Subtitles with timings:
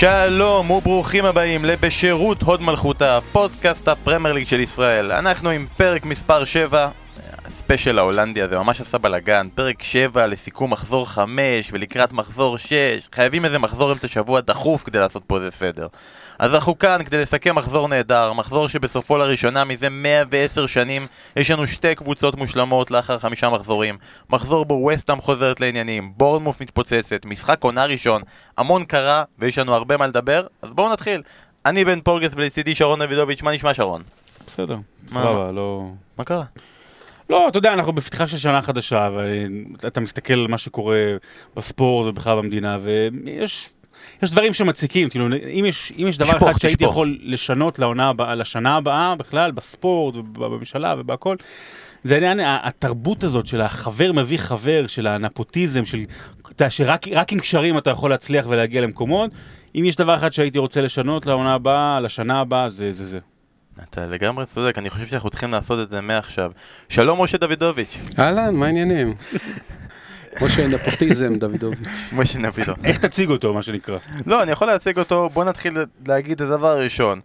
[0.00, 5.12] שלום וברוכים הבאים לבשירות הוד מלכותה, פודקאסט הפרמייר ליג של ישראל.
[5.12, 6.88] אנחנו עם פרק מספר 7,
[7.70, 11.38] הספיישל ההולנדי הזה ממש עשה בלאגן, פרק 7 לסיכום מחזור 5
[11.72, 12.72] ולקראת מחזור 6,
[13.12, 15.86] חייבים איזה מחזור אמצע שבוע דחוף כדי לעשות פה איזה סדר.
[16.38, 21.06] אז אנחנו כאן כדי לסכם מחזור נהדר, מחזור שבסופו לראשונה מזה 110 שנים
[21.36, 23.98] יש לנו שתי קבוצות מושלמות לאחר חמישה מחזורים.
[24.30, 28.22] מחזור בו וסטאם חוזרת לעניינים, בורנמוף מתפוצצת, משחק עונה ראשון,
[28.58, 31.22] המון קרה ויש לנו הרבה מה לדבר, אז בואו נתחיל.
[31.66, 34.02] אני בן פורגס ולצידי שרון דוידוביץ', מה נשמע שרון?
[34.46, 34.76] בסדר?
[35.08, 35.90] סבבה, לא...
[36.18, 36.44] מה קרה?
[37.30, 39.10] לא, אתה יודע, אנחנו בפתחה של שנה חדשה,
[39.82, 40.96] ואתה מסתכל על מה שקורה
[41.56, 43.70] בספורט ובכלל במדינה, ויש...
[44.22, 46.84] יש דברים שמציקים, כאילו, אם יש, אם יש דבר תשפוך, אחד שהייתי.
[46.84, 51.36] יכול לשנות לעונה הבאה, לשנה הבאה בכלל, בספורט ובממשלה ובהכל,
[52.04, 55.98] זה העניין, התרבות הזאת של החבר מביא חבר, של הנפוטיזם, של,
[56.42, 59.30] אתה יודע, שרק רק עם קשרים אתה יכול להצליח ולהגיע למקומות.
[59.74, 63.18] אם יש דבר אחד שהייתי רוצה לשנות לעונה הבאה, לשנה הבאה, זה זה זה.
[63.82, 66.52] אתה לגמרי צודק, אני חושב שאנחנו צריכים לעשות את זה מעכשיו.
[66.88, 69.14] שלום משה דוידוביץ', אהלן, מה העניינים?
[70.42, 71.88] משה נפוטיזם, דוידוביץ'.
[72.12, 72.72] משה נבידו.
[72.84, 73.98] איך תציג אותו, מה שנקרא?
[74.26, 77.20] לא, אני יכול להציג אותו, בוא נתחיל להגיד את הדבר הראשון.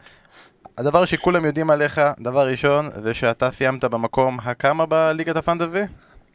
[0.77, 5.81] הדבר שכולם יודעים עליך, דבר ראשון, זה שאתה סיימת במקום הכמה בליגת ה fantasy?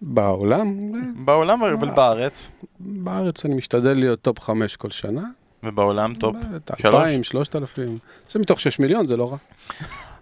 [0.03, 0.93] בעולם,
[1.25, 2.49] בעולם ובארץ.
[2.81, 5.23] בארץ אני משתדל להיות top חמש כל שנה.
[5.63, 6.37] ובעולם top.
[6.79, 6.95] שלוש?
[6.95, 7.99] אלפיים, שלושת אלפים.
[8.31, 9.37] זה מתוך שש מיליון, זה לא רע.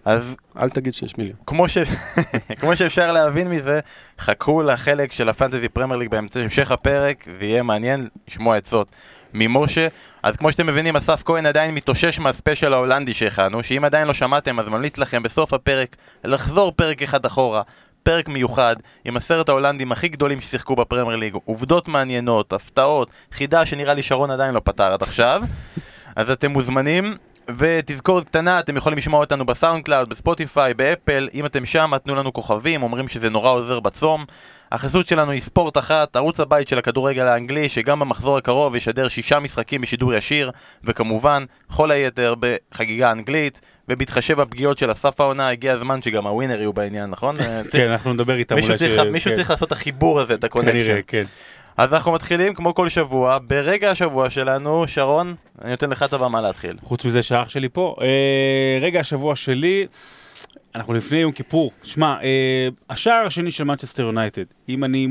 [0.05, 1.35] אז אל תגיד שש מיליון.
[1.45, 1.77] כמו, ש...
[2.59, 3.79] כמו שאפשר להבין מזה,
[4.19, 8.87] חכו לחלק של ה Fantasy Premier League בהמשך הפרק, ויהיה מעניין לשמוע עצות
[9.33, 9.87] ממשה.
[10.23, 14.13] אז כמו שאתם מבינים, אסף כהן עדיין מתאושש מה special ההולנדי שהכנו, שאם עדיין לא
[14.13, 17.61] שמעתם, אז ממליץ לכם בסוף הפרק לחזור פרק אחד אחורה.
[18.03, 23.93] פרק מיוחד עם עשרת ההולנדים הכי גדולים ששיחקו בפרמייר ליג, עובדות מעניינות, הפתעות, חידה שנראה
[23.93, 25.41] לי שרון עדיין לא פתר עד עכשיו.
[26.15, 27.15] אז אתם מוזמנים,
[27.57, 32.33] ותזכורת קטנה, אתם יכולים לשמוע אותנו בסאונד קלאוד, בספוטיפיי, באפל, אם אתם שם, תנו לנו
[32.33, 34.25] כוכבים, אומרים שזה נורא עוזר בצום.
[34.71, 39.39] החסות שלנו היא ספורט אחת, ערוץ הבית של הכדורגל האנגלי, שגם במחזור הקרוב ישדר שישה
[39.39, 40.51] משחקים בשידור ישיר,
[40.83, 41.43] וכמובן,
[41.75, 47.09] כל היתר בחגיגה אנגלית, ובהתחשב בפגיעות של הסף העונה, הגיע הזמן שגם הווינר יהיו בעניין,
[47.09, 47.35] נכון?
[47.71, 49.35] כן, אנחנו נדבר איתם מישהו אולי צריך, ש- מישהו כן.
[49.37, 50.71] צריך לעשות את החיבור הזה, את ה connection.
[50.71, 51.23] כנראה, כן.
[51.79, 56.41] אז אנחנו מתחילים כמו כל שבוע, ברגע השבוע שלנו, שרון, אני נותן לך את הבמה
[56.41, 56.77] להתחיל.
[56.81, 57.95] חוץ מזה שאח שלי פה.
[58.01, 59.85] אה, רגע, השבוע שלי,
[60.75, 61.71] אנחנו לפני יום כיפור.
[61.83, 65.07] שמע, אה, השער השני של מנצ'סטר יונייטד, אם אני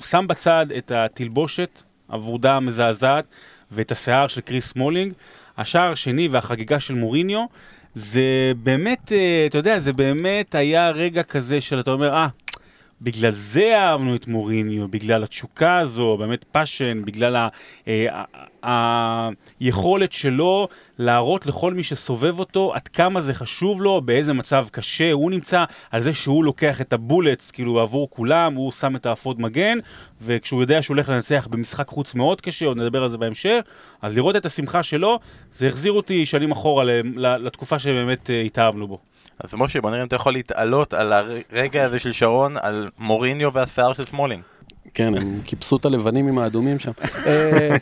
[0.00, 3.24] שם בצד את התלבושת, הוורודה המזעזעת,
[3.72, 5.12] ואת השיער של קריס סמולינג,
[5.58, 7.44] השער השני והחגיגה של מוריניו,
[7.94, 12.26] זה באמת, אה, אתה יודע, זה באמת היה רגע כזה של אתה אומר, אה,
[13.00, 17.48] בגלל זה אהבנו את מוריניו, בגלל התשוקה הזו, באמת passion, בגלל
[17.88, 18.24] אה,
[19.60, 20.68] היכולת שלו
[20.98, 25.64] להראות לכל מי שסובב אותו עד כמה זה חשוב לו, באיזה מצב קשה הוא נמצא,
[25.90, 29.78] על זה שהוא לוקח את ה bullets, כאילו עבור כולם, הוא שם את האפוד מגן,
[30.22, 33.60] וכשהוא יודע שהוא הולך לנצח במשחק חוץ מאוד קשה, עוד נדבר על זה בהמשך,
[34.02, 35.18] אז לראות את השמחה שלו,
[35.52, 38.98] זה החזיר אותי שנים אחורה לתקופה שבאמת אה, התאהבנו בו.
[39.40, 43.52] אז משה, בוא נראה אם אתה יכול להתעלות על הרגע הזה של שרון, על מוריניו
[43.52, 44.42] והשיער של סמולינג.
[44.94, 46.90] כן, הם כיבסו את הלבנים עם האדומים שם.
[47.26, 47.76] אה,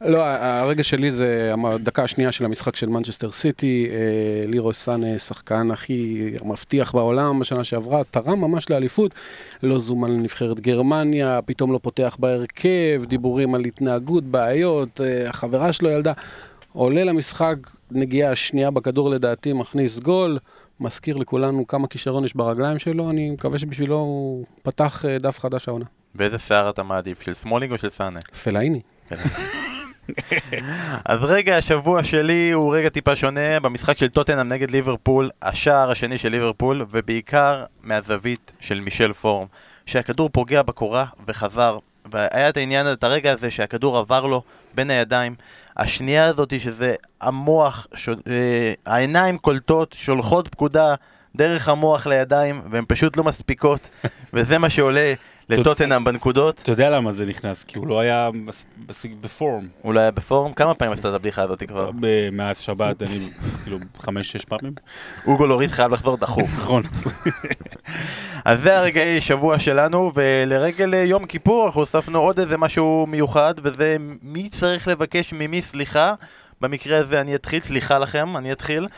[0.00, 3.88] לא, הרגע שלי זה הדקה השנייה של המשחק של מנצ'סטר סיטי.
[3.90, 9.14] אה, לירוי סאנה, שחקן הכי מבטיח בעולם בשנה שעברה, תרם ממש לאליפות.
[9.62, 15.90] לא זומן לנבחרת גרמניה, פתאום לא פותח בהרכב, דיבורים על התנהגות, בעיות, אה, החברה שלו
[15.90, 16.12] ילדה.
[16.72, 17.56] עולה למשחק,
[17.90, 20.38] נגיעה שנייה בכדור לדעתי, מכניס גול.
[20.80, 25.68] מזכיר לכולנו כמה כישרון יש ברגליים שלו, אני מקווה שבשבילו הוא פתח אה, דף חדש
[25.68, 25.84] העונה.
[26.14, 28.20] באיזה שיער אתה מעדיף, של סמולינג או של סאנה?
[28.20, 28.80] פלאיני.
[31.04, 36.18] אז רגע השבוע שלי הוא רגע טיפה שונה במשחק של טוטנאם נגד ליברפול, השער השני
[36.18, 39.46] של ליברפול, ובעיקר מהזווית של מישל וורם,
[39.86, 41.78] שהכדור פוגע בקורה וחזר,
[42.10, 44.42] והיה את העניין, את הרגע הזה שהכדור עבר לו
[44.74, 45.34] בין הידיים,
[45.76, 48.08] השנייה הזאת שזה המוח, ש...
[48.08, 50.94] אה, העיניים קולטות, שולחות פקודה
[51.36, 53.88] דרך המוח לידיים, והן פשוט לא מספיקות,
[54.34, 55.14] וזה מה שעולה
[55.48, 56.60] לטוטנאם בנקודות.
[56.62, 58.30] אתה יודע למה זה נכנס, כי הוא לא היה
[59.20, 59.68] בפורם.
[59.82, 60.52] הוא לא היה בפורום?
[60.52, 61.90] כמה פעמים עשית את הבדיחה הזאת כבר?
[62.32, 63.28] מאז שבת, אני
[63.62, 64.72] כאילו חמש-שש פעמים.
[65.26, 66.50] אוגו לוריס חייב לחזור דחוף.
[66.58, 66.82] נכון.
[68.44, 73.96] אז זה הרגעי שבוע שלנו, ולרגל יום כיפור אנחנו הוספנו עוד איזה משהו מיוחד, וזה
[74.22, 76.14] מי צריך לבקש ממי סליחה.
[76.60, 78.88] במקרה הזה אני אתחיל, סליחה לכם, אני אתחיל.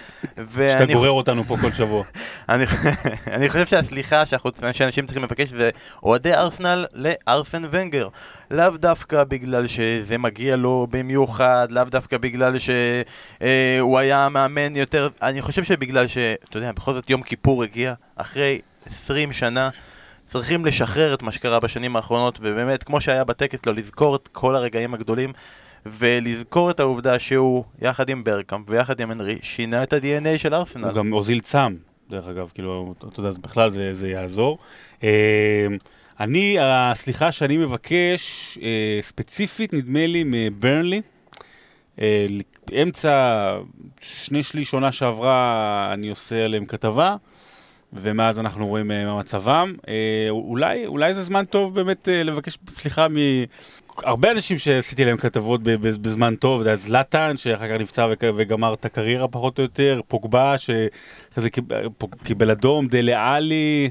[0.56, 2.04] שאתה גורר אותנו פה כל שבוע.
[2.48, 2.64] אני,
[3.36, 5.70] אני חושב שהסליחה שאנחנו, שאנשים צריכים לבקש זה
[6.02, 8.08] אוהדי ארסנל לארסן ונגר.
[8.50, 15.42] לאו דווקא בגלל שזה מגיע לו במיוחד, לאו דווקא בגלל שהוא היה מאמן יותר, אני
[15.42, 16.18] חושב שבגלל ש...
[16.48, 19.70] אתה יודע, בכל זאת יום כיפור הגיע אחרי 20 שנה.
[20.30, 24.56] צריכים לשחרר את מה שקרה בשנים האחרונות, ובאמת, כמו שהיה בטקס לו, לזכור את כל
[24.56, 25.32] הרגעים הגדולים,
[25.86, 30.84] ולזכור את העובדה שהוא, יחד עם ברקאמפ ויחד עם הנרי, שינה את ה-DNA של ארסנל.
[30.84, 31.74] הוא גם הוזיל צם,
[32.10, 34.58] דרך אגב, כאילו, אתה יודע, בכלל זה, זה יעזור.
[35.02, 35.66] אה,
[36.20, 41.00] אני, הסליחה שאני מבקש, אה, ספציפית, נדמה לי, מברנלי.
[42.00, 42.26] אה,
[42.82, 43.58] אמצע,
[44.00, 47.16] שני שליש עונה שעברה, אני עושה עליהם כתבה.
[47.92, 49.74] ומאז אנחנו רואים מה מצבם.
[50.30, 53.06] אולי, אולי זה זמן טוב באמת לבקש סליחה
[54.04, 58.06] מהרבה אנשים שעשיתי להם כתבות בזמן טוב, זה זלאטן שאחר כך נפצע
[58.36, 61.48] וגמר את הקריירה פחות או יותר, פוגבה שאחרי זה
[62.24, 63.90] קיבל אדום, דלה עלי.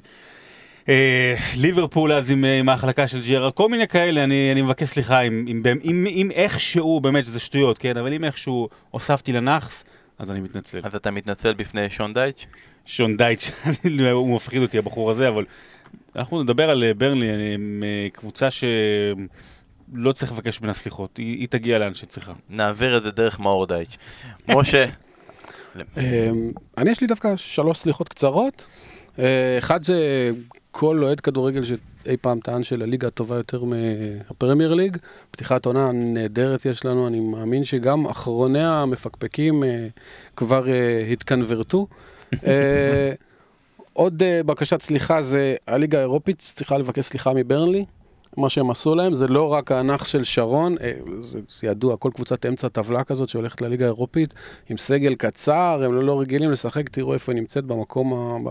[1.57, 5.45] ליברפול אז עם, עם ההחלקה של ג'רה, כל מיני כאלה, אני, אני מבקש סליחה אם,
[5.47, 9.83] אם, אם, אם איכשהו, באמת שזה שטויות, כן, אבל אם איכשהו הוספתי לנאחס,
[10.19, 10.79] אז אני מתנצל.
[10.83, 12.45] אז אתה מתנצל בפני שון דייץ'?
[12.85, 13.51] שון דייץ',
[14.11, 15.45] הוא מפחיד אותי הבחור הזה, אבל
[16.15, 17.27] אנחנו נדבר על ברנלי,
[18.13, 18.47] קבוצה
[19.93, 22.33] שלא צריך לבקש ממנה סליחות, היא, היא תגיע לאן שצריכה.
[22.49, 23.97] נעביר את זה דרך מאור דייץ'.
[24.49, 24.85] משה.
[26.77, 28.65] אני יש לי דווקא שלוש סליחות קצרות.
[29.59, 30.31] אחד זה
[30.71, 34.97] כל אוהד כדורגל שאי פעם טען של הליגה הטובה יותר מהפרמייר ליג.
[35.31, 39.63] פתיחת עונה נהדרת יש לנו, אני מאמין שגם אחרוני המפקפקים
[40.35, 40.65] כבר
[41.11, 41.87] התקנברטו.
[43.93, 47.85] עוד בקשת סליחה זה הליגה האירופית צריכה לבקש סליחה מברנלי.
[48.37, 50.75] מה שהם עשו להם זה לא רק האנח של שרון,
[51.21, 54.33] זה, זה ידוע, כל קבוצת אמצע טבלה כזאת שהולכת לליגה האירופית
[54.69, 58.49] עם סגל קצר, הם לא, לא רגילים לשחק, תראו איפה היא נמצאת במקום ה...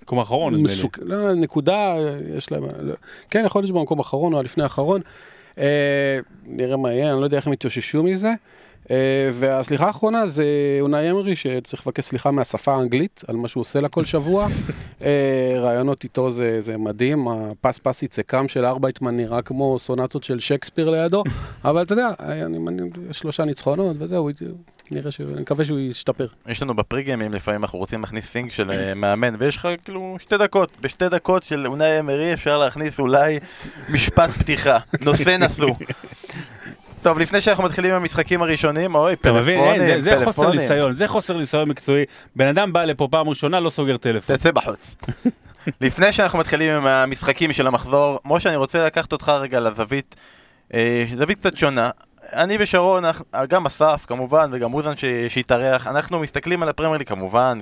[0.00, 0.98] במקום האחרון, נדמה מסוק...
[0.98, 1.04] לי.
[1.06, 1.94] לא, נקודה,
[2.36, 2.64] יש להם...
[2.80, 2.94] לא...
[3.30, 5.00] כן, יכול להיות שבמקום האחרון או לפני האחרון.
[5.58, 8.32] אה, נראה מה יהיה, אני לא יודע איך הם יתאוששו מזה.
[8.86, 8.88] Uh,
[9.32, 10.44] והסליחה האחרונה זה
[10.80, 14.46] אונאי אמרי שצריך לבקש סליחה מהשפה האנגלית על מה שהוא עושה לה כל שבוע.
[15.00, 15.02] uh,
[15.56, 20.90] רעיונות איתו זה, זה מדהים, הפס פס יצקם של ארבייטמן נראה כמו סונטות של שייקספיר
[20.90, 21.22] לידו,
[21.64, 24.30] אבל אתה יודע, אני, אני, שלושה ניצחונות וזהו,
[24.90, 25.20] נראה ש...
[25.20, 26.26] אני מקווה שהוא ישתפר.
[26.48, 30.72] יש לנו בפריגיימים לפעמים אנחנו רוצים להכניס סינג של מאמן ויש לך כאילו שתי דקות,
[30.80, 33.38] בשתי דקות של אונאי אמרי אפשר להכניס אולי
[33.88, 35.74] משפט פתיחה, נושא נשוא.
[37.02, 40.00] טוב, לפני שאנחנו מתחילים עם המשחקים הראשונים, אוי, פלאפונים, פלאפונים.
[40.00, 42.04] זה חוסר ניסיון, זה חוסר ניסיון מקצועי.
[42.36, 44.36] בן אדם בא לפה פעם ראשונה, לא סוגר טלפון.
[44.36, 44.94] תצא בחוץ.
[45.80, 50.16] לפני שאנחנו מתחילים עם המשחקים של המחזור, משה, אני רוצה לקחת אותך רגע לזווית,
[51.18, 51.90] זווית קצת שונה.
[52.32, 53.04] אני ושרון,
[53.48, 54.92] גם אסף כמובן, וגם אוזן
[55.28, 57.58] שהתארח, אנחנו מסתכלים על הפרמייר ליג כמובן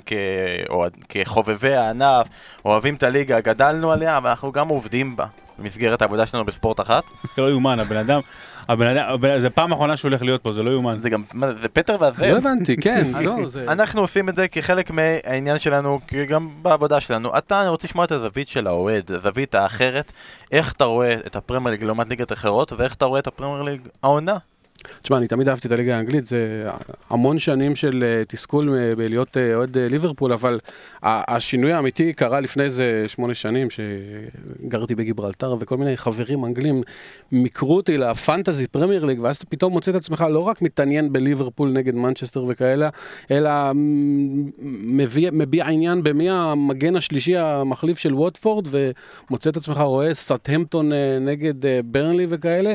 [1.08, 2.28] כחובבי הענף,
[2.64, 5.26] אוהבים את הליגה, גדלנו עליה, אבל אנחנו גם עובדים בה,
[5.58, 7.04] במסגרת העבודה שלנו בספורט אחת.
[7.38, 8.20] לא יאומן, הבן אדם...
[8.68, 10.98] הבן אדם, זה פעם אחרונה שהוא הולך להיות פה, זה לא יאומן.
[10.98, 12.24] זה גם, מה, זה פטר והזאב.
[12.24, 13.72] לא הבנתי, כן, לא, זה...
[13.72, 17.38] אנחנו עושים את זה כחלק מהעניין שלנו, גם בעבודה שלנו.
[17.38, 20.12] אתה, אני רוצה לשמוע את הזווית של האוהד, הזווית האחרת,
[20.52, 23.80] איך אתה רואה את הפרמייר ליג לעומת ליגת אחרות, ואיך אתה רואה את הפרמייר ליג
[24.02, 24.36] העונה.
[25.02, 26.66] תשמע, אני תמיד אהבתי את הליגה האנגלית, זה
[27.10, 30.58] המון שנים של תסכול בלהיות אוהד ליברפול, אבל
[31.02, 36.82] השינוי האמיתי קרה לפני איזה שמונה שנים, שגרתי בגיברלטר, וכל מיני חברים אנגלים
[37.32, 41.12] מיכרו אותי ל Fantasy Premier League, ואז אתה פתאום מוצא את עצמך לא רק מתעניין
[41.12, 42.88] בליברפול נגד מנצ'סטר וכאלה,
[43.30, 43.50] אלא
[45.32, 52.26] מביע עניין במי המגן השלישי המחליף של ווטפורד, ומוצא את עצמך רואה סאות'המפטון נגד ברנלי
[52.28, 52.74] וכאלה.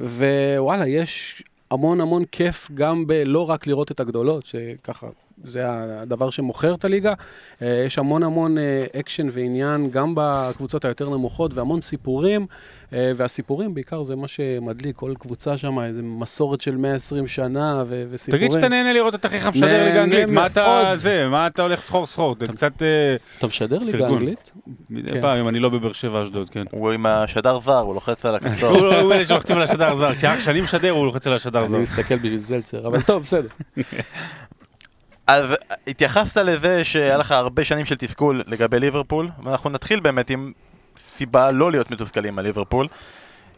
[0.00, 1.43] ווואלה, יש
[1.74, 5.06] המון המון כיף גם בלא רק לראות את הגדולות, שככה,
[5.44, 7.14] זה הדבר שמוכר את הליגה.
[7.60, 8.56] יש המון המון
[9.00, 12.46] אקשן ועניין גם בקבוצות היותר נמוכות והמון סיפורים,
[12.92, 18.48] והסיפורים בעיקר זה מה שמדליק, כל קבוצה שם, איזה מסורת של 120 שנה ו- וסיפורים.
[18.48, 21.80] תגיד שאתה נהנה לראות את אחיך משדר ליגה אנגלית, מה אתה זה, מה אתה הולך
[21.80, 22.82] סחור סחור, זה קצת...
[23.38, 24.52] אתה משדר ליגה אנגלית?
[24.90, 26.64] מדי פעם, אם אני לא בבאר שבע אשדוד, כן.
[26.70, 28.76] הוא עם השדר זר, הוא לוחץ על הכפתור.
[28.78, 31.74] הוא אלה שלוחצים על השדר זר, כשאני משדר הוא לוחץ על השדר זר.
[31.74, 33.48] אני מסתכל בשביל זלצר, אבל טוב, בסדר.
[35.26, 35.54] אז
[35.86, 40.52] התייחסת לזה שהיה לך הרבה שנים של תסכול לגבי ליברפול, ואנחנו נתחיל באמת עם
[40.96, 42.88] סיבה לא להיות מתוסכלים על ליברפול,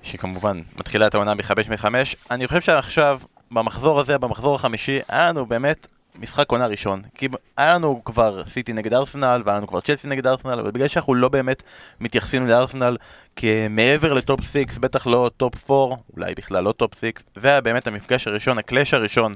[0.03, 2.17] שכמובן מתחילה את העונה מחמש מחמש.
[2.31, 3.21] אני חושב שעכשיו,
[3.51, 5.87] במחזור הזה, במחזור החמישי, היה לנו באמת
[6.19, 7.03] משחק עונה ראשון.
[7.15, 10.89] כי היה לנו כבר סיטי נגד ארסנל, והיה לנו כבר צ'לסי נגד ארסנל, אבל בגלל
[10.89, 11.63] שאנחנו לא באמת
[12.01, 12.97] מתייחסים לארסנל
[13.37, 17.61] כמעבר ל top 6, בטח לא top 4, אולי בכלל לא top 6, זה היה
[17.61, 19.33] באמת המפגש הראשון, ה clash הראשון.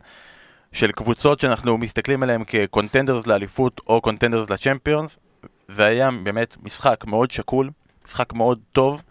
[0.72, 5.18] של קבוצות שאנחנו מסתכלים עליהן כ contenders לאליפות או contenders לצ'מפיונס
[5.68, 7.70] זה היה באמת משחק מאוד שקול,
[8.06, 9.02] משחק מאוד טוב,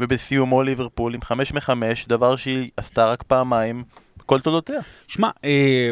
[0.00, 3.84] ובסיומו ליברפול עם חמש מחמש, דבר שהיא עשתה רק פעמיים
[4.18, 4.80] בכל תולדותיה.
[5.08, 5.90] שמע, אה,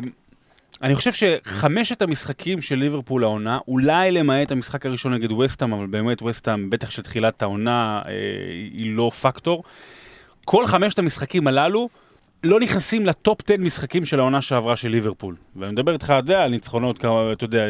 [0.82, 6.22] אני חושב שחמשת המשחקים של ליברפול העונה, אולי למעט המשחק הראשון נגד וסטאם, אבל באמת
[6.22, 8.12] וסטאם, בטח של תחילת העונה, אה,
[8.72, 9.64] היא לא פקטור.
[10.44, 11.88] כל חמשת המשחקים הללו
[12.44, 15.36] לא נכנסים לטופ 10 משחקים של העונה שעברה של ליברפול.
[15.56, 16.96] ואני מדבר איתך, אתה יודע, על ניצחונות,
[17.32, 17.66] אתה יודע,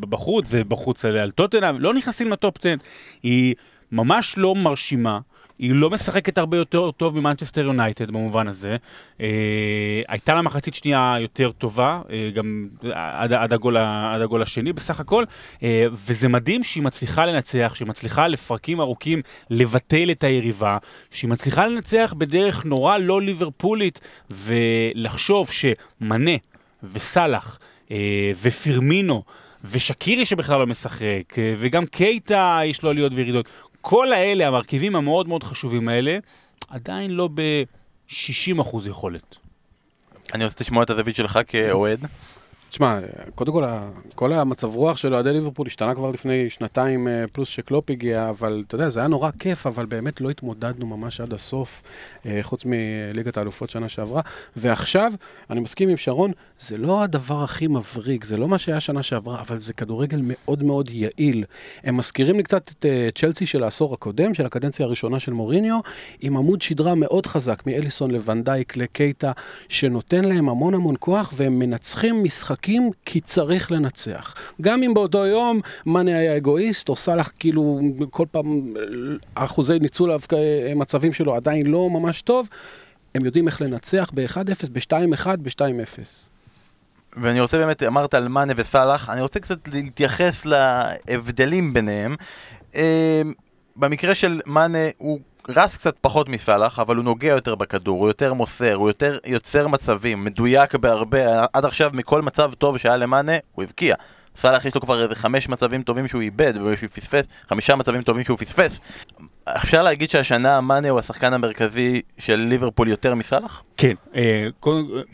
[0.00, 2.74] בחוץ, ובחוץ על טוטנאם, לא נכנסים לטופ 10.
[3.22, 3.54] היא
[3.92, 5.20] ממש לא מרשימה.
[5.58, 8.76] היא לא משחקת הרבה יותר טוב ממנצ'סטר יונייטד במובן הזה.
[9.20, 14.72] אה, הייתה לה מחצית שנייה יותר טובה, אה, גם עד, עד, הגול, עד הגול השני
[14.72, 15.24] בסך הכל,
[15.62, 20.78] אה, וזה מדהים שהיא מצליחה לנצח, שהיא מצליחה לפרקים ארוכים לבטל את היריבה,
[21.10, 26.36] שהיא מצליחה לנצח בדרך נורא לא ליברפולית, ולחשוב שמנה
[26.82, 27.58] וסאלח
[27.90, 29.22] אה, ופירמינו,
[29.64, 33.48] ושקירי שבכלל לא משחק, אה, וגם קייטה יש לו עליות וירידות.
[33.86, 36.18] כל האלה, המרכיבים המאוד מאוד חשובים האלה,
[36.68, 39.36] עדיין לא ב-60% יכולת.
[40.34, 42.06] אני רוצה לשמוע את הזווית שלך כאוהד.
[42.74, 42.98] תשמע,
[43.34, 43.64] קודם כל,
[44.14, 48.62] כל המצב רוח של אוהדי ליברפול השתנה כבר לפני שנתיים אה, פלוס שקלופ הגיע, אבל
[48.66, 51.82] אתה יודע, זה היה נורא כיף, אבל באמת לא התמודדנו ממש עד הסוף,
[52.26, 54.22] אה, חוץ מליגת האלופות שנה שעברה.
[54.56, 55.12] ועכשיו,
[55.50, 59.40] אני מסכים עם שרון, זה לא הדבר הכי מבריק, זה לא מה שהיה שנה שעברה,
[59.40, 61.44] אבל זה כדורגל מאוד מאוד יעיל.
[61.84, 65.78] הם מזכירים לי קצת את אה, צ'לסי של העשור הקודם, של הקדנציה הראשונה של מוריניו,
[66.20, 69.32] עם עמוד שדרה מאוד חזק, מאליסון לוונדייק לקייטה,
[69.68, 72.63] שנותן להם המון המון כוח, והם מנצחים משחק.
[72.64, 74.34] משחקים כי צריך לנצח.
[74.60, 77.80] גם אם באותו יום מאנה היה אגואיסט, או סאלח כאילו
[78.10, 78.74] כל פעם
[79.34, 80.10] אחוזי ניצול
[80.72, 82.48] המצבים שלו עדיין לא ממש טוב,
[83.14, 85.98] הם יודעים איך לנצח ב-1-0, ב-2-1, ב-2-0.
[87.16, 92.16] ואני רוצה באמת, אמרת על מאנה וסאלח, אני רוצה קצת להתייחס להבדלים ביניהם.
[92.74, 93.22] אה,
[93.76, 98.34] במקרה של מאנה הוא רס קצת פחות מסאלח, אבל הוא נוגע יותר בכדור, הוא יותר
[98.34, 103.62] מוסר, הוא יותר יוצר מצבים, מדויק בהרבה, עד עכשיו מכל מצב טוב שהיה למאנה, הוא
[103.62, 103.94] הבקיע.
[104.36, 108.24] סאלח יש לו כבר איזה חמש מצבים טובים שהוא איבד, ושהוא פספס, חמישה מצבים טובים
[108.24, 108.80] שהוא פספס.
[109.44, 113.62] אפשר להגיד שהשנה מאנה הוא השחקן המרכזי של ליברפול יותר מסאלח?
[113.76, 114.48] כן, אה,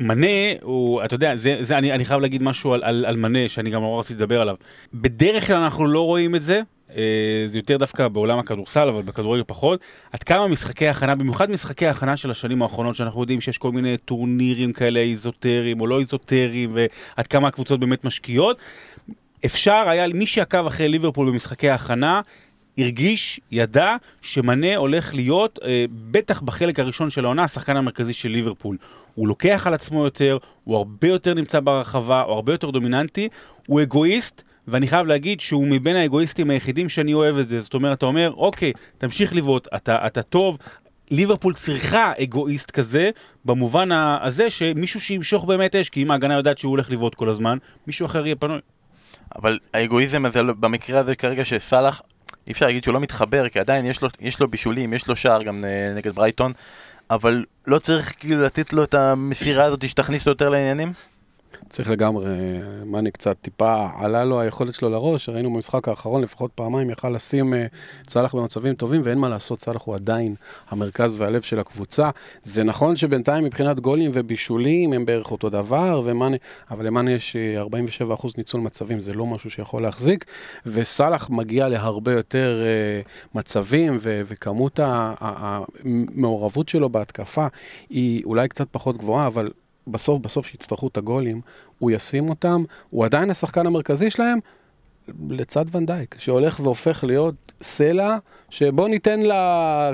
[0.00, 0.26] מאנה
[0.62, 3.70] הוא, אתה יודע, זה, זה, אני, אני חייב להגיד משהו על, על, על מאנה, שאני
[3.70, 4.54] גם לא רציתי לדבר עליו.
[4.94, 6.62] בדרך כלל אנחנו לא רואים את זה,
[7.47, 9.80] זה יותר דווקא בעולם הכדורסל, אבל בכדורגל פחות.
[10.12, 13.97] עד כמה משחקי הכנה, במיוחד משחקי הכנה של השנים האחרונות, שאנחנו יודעים שיש כל מיני
[13.97, 18.59] טורנירים כאלה איזוטריים או לא איזוטריים, ועד כמה הקבוצות באמת משקיעות.
[19.44, 22.20] אפשר היה, מי שעקב אחרי ליברפול במשחקי ההכנה,
[22.78, 28.76] הרגיש, ידע, שמנה הולך להיות, אה, בטח בחלק הראשון של העונה, השחקן המרכזי של ליברפול.
[29.14, 33.28] הוא לוקח על עצמו יותר, הוא הרבה יותר נמצא ברחבה, הוא הרבה יותר דומיננטי,
[33.66, 37.60] הוא אגואיסט, ואני חייב להגיד שהוא מבין האגואיסטים היחידים שאני אוהב את זה.
[37.60, 40.58] זאת אומרת, אתה אומר, אוקיי, תמשיך לבעוט, אתה, אתה טוב.
[41.10, 43.10] ליברפול צריכה אגואיסט כזה,
[43.44, 43.88] במובן
[44.22, 48.06] הזה שמישהו שימשוך באמת אש, כי אם ההגנה יודעת שהוא הולך לבעוט כל הזמן, מישהו
[48.06, 48.60] אחר יהיה פנוי.
[49.36, 52.02] אבל האגואיזם הזה, במקרה הזה כרגע שסאלח,
[52.46, 55.16] אי אפשר להגיד שהוא לא מתחבר, כי עדיין יש לו, יש לו בישולים, יש לו
[55.16, 56.52] שער גם אה, נגד ברייטון,
[57.10, 60.92] אבל לא צריך כאילו לתת לו את המסירה הזאת שתכניס לו יותר לעניינים?
[61.69, 62.26] צריך לגמרי,
[62.85, 67.54] מאני קצת טיפה עלה לו היכולת שלו לראש, ראינו במשחק האחרון לפחות פעמיים יכל לשים
[67.54, 67.66] אה,
[68.07, 70.35] צלח במצבים טובים, ואין מה לעשות, צלח הוא עדיין
[70.69, 72.11] המרכז והלב של הקבוצה.
[72.42, 76.37] זה נכון שבינתיים מבחינת גולים ובישולים הם בערך אותו דבר, ומאני,
[76.71, 77.37] אבל למאני יש
[77.69, 80.25] 47% אה, ניצול מצבים, זה לא משהו שיכול להחזיק,
[80.66, 82.62] וסלאח מגיע להרבה יותר
[83.35, 87.47] מצבים, ו- וכמות המעורבות שלו בהתקפה
[87.90, 89.50] היא אולי קצת פחות גבוהה, אבל
[89.92, 91.40] בסוף, בסוף שיצטרכו את הגולים,
[91.78, 94.38] הוא ישים אותם, הוא עדיין השחקן המרכזי שלהם,
[95.30, 98.16] לצד ונדייק, שהולך והופך להיות סלע,
[98.50, 99.20] שבוא ניתן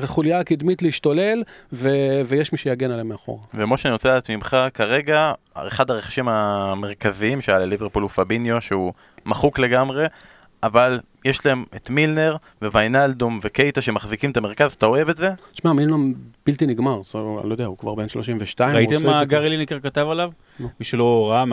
[0.01, 3.41] לחוליה הקדמית להשתולל, ו- ויש מי שיגן עליהם מאחור.
[3.55, 8.93] ומשה, אני רוצה לדעת ממך, כרגע, אחד הרכשים המרכזיים שהיה לליברפול הוא פביניו, שהוא
[9.27, 10.07] מחוק לגמרי,
[10.63, 15.31] אבל יש להם את מילנר וויינלדום וקייטה שמחזיקים את המרכז, אתה אוהב את זה?
[15.53, 15.97] תשמע, מילנר
[16.47, 18.77] בלתי נגמר, אני לא יודע, הוא כבר בן 32.
[18.77, 20.31] ראיתם מה גארי ליניקר כתב עליו?
[20.61, 21.45] מי שלא ראה,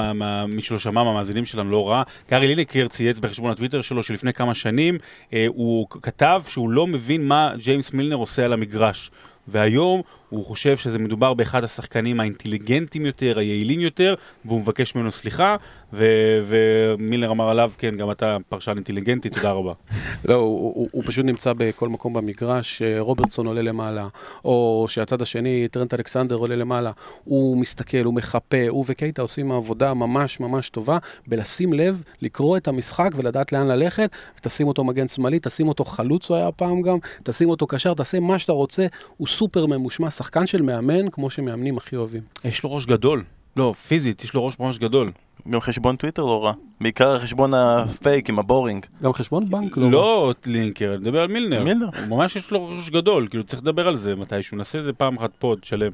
[0.47, 2.03] מי שלא שמע מהמאזינים שלנו לא ראה.
[2.31, 4.97] גארי ליניקר צייץ בחשבון הטוויטר שלו שלפני כמה שנים
[5.33, 9.11] אה, הוא כתב שהוא לא מבין מה ג'יימס מילנר עושה על המגרש.
[9.47, 10.01] והיום
[10.33, 15.55] הוא חושב שזה מדובר באחד השחקנים האינטליגנטים יותר, היעילים יותר, והוא מבקש ממנו סליחה,
[15.93, 19.73] ו- ומילר אמר עליו, כן, גם אתה פרשן אינטליגנטי, תודה רבה.
[20.29, 24.07] לא, הוא, הוא, הוא פשוט נמצא בכל מקום במגרש, רוברטסון עולה למעלה,
[24.45, 26.91] או שהצד השני, טרנט אלכסנדר עולה למעלה,
[27.23, 30.97] הוא מסתכל, הוא מחפה, הוא וקייטה עושים עבודה ממש ממש טובה
[31.27, 34.09] בלשים לב, לקרוא את המשחק ולדעת לאן ללכת,
[34.39, 38.19] ותשים אותו מגן שמאלי, תשים אותו חלוץ, הוא היה פעם גם, תשים אותו קשר, תעשה
[38.19, 38.85] מה שאתה רוצה,
[39.17, 42.21] הוא סופר ממושמע, שחקן של מאמן, כמו שמאמנים הכי אוהבים.
[42.45, 43.23] יש לו ראש גדול.
[43.57, 45.11] לא, פיזית, יש לו ראש ממש גדול.
[45.49, 46.53] גם חשבון טוויטר לא רע.
[46.81, 48.85] בעיקר חשבון הפייק עם ה boring.
[49.03, 49.91] גם חשבון בנק לא רע.
[49.91, 51.63] לא לינקר, אני מדבר על מילנר.
[51.63, 51.89] מילנר.
[52.09, 54.57] ממש יש לו ראש גדול, כאילו צריך לדבר על זה מתישהו.
[54.57, 55.91] נעשה איזה פעם אחת pod שלם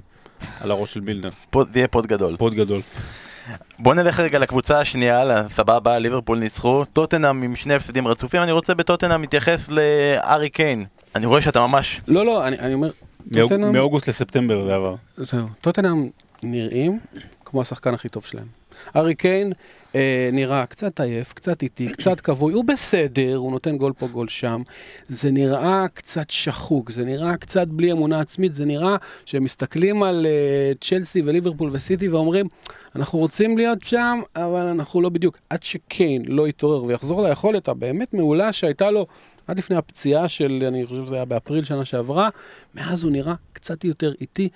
[0.62, 1.29] על הראש של מילנר.
[1.75, 2.38] יהיה pod גדול.
[2.38, 2.81] pod גדול.
[3.79, 6.86] בוא נלך רגע לקבוצה השנייה, לסבבה, ליברפול ניצחו.
[6.93, 10.86] טוטנאם עם שני הפסדים רצופים, אני רוצה בטוטנאם להתייחס להארי קיין.
[11.15, 12.01] אני רואה שאתה ממש...
[12.07, 12.89] לא, לא, אני, אני אומר,
[13.34, 14.96] טוטנהאם, מאוגוסט לספטמבר זה עבר.
[15.18, 16.10] זהו, טוטנאם
[16.44, 17.00] נראים
[17.46, 18.48] כמו השחקן הכי טוב שלהם.
[18.96, 19.54] ארי קיין
[19.96, 24.28] אה, נראה קצת עייף, קצת איטי, קצת כבוי, הוא בסדר, הוא נותן גול פה, גול
[24.28, 24.62] שם.
[25.08, 28.96] זה נראה קצת שחוק, זה נראה קצת בלי אמונה עצמית, זה נראה
[29.26, 32.48] שהם מסתכלים על אה, צ'לסי וליברפול וסיטי ואומרים,
[32.96, 35.38] אנחנו רוצים להיות שם, אבל אנחנו לא בדיוק.
[35.50, 39.08] עד שקיין לא יתעורר ויחזור ליכולת הבאמת מעולה שהייתה לו
[39.50, 42.29] עד לפני הפציעה של, אני חושב שזה היה באפריל שנה שעברה,
[42.75, 44.50] מאז הוא נראה קצת יותר איטי.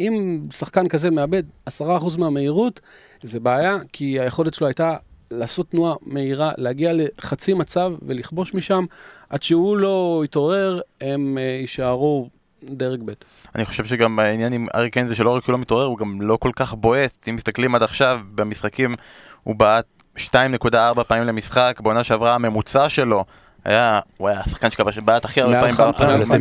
[0.00, 1.72] אם שחקן כזה מאבד 10%
[2.18, 2.80] מהמהירות,
[3.22, 4.94] זה בעיה, כי היכולת שלו הייתה
[5.30, 8.84] לעשות תנועה מהירה, להגיע לחצי מצב ולכבוש משם.
[9.30, 12.28] עד שהוא לא יתעורר, הם אה, יישארו
[12.64, 13.12] דרג ב'.
[13.54, 16.20] אני חושב שגם העניין עם ארי קיין זה שלא רק שהוא לא מתעורר, הוא גם
[16.20, 17.28] לא כל כך בועט.
[17.28, 18.94] אם מסתכלים עד עכשיו, במשחקים
[19.42, 19.86] הוא בעט
[20.18, 23.24] 2.4 פעמים למשחק, בעונה שעברה הממוצע שלו
[23.66, 25.74] היה, הוא היה השחקן שכבש בעט הכי הרבה פעמים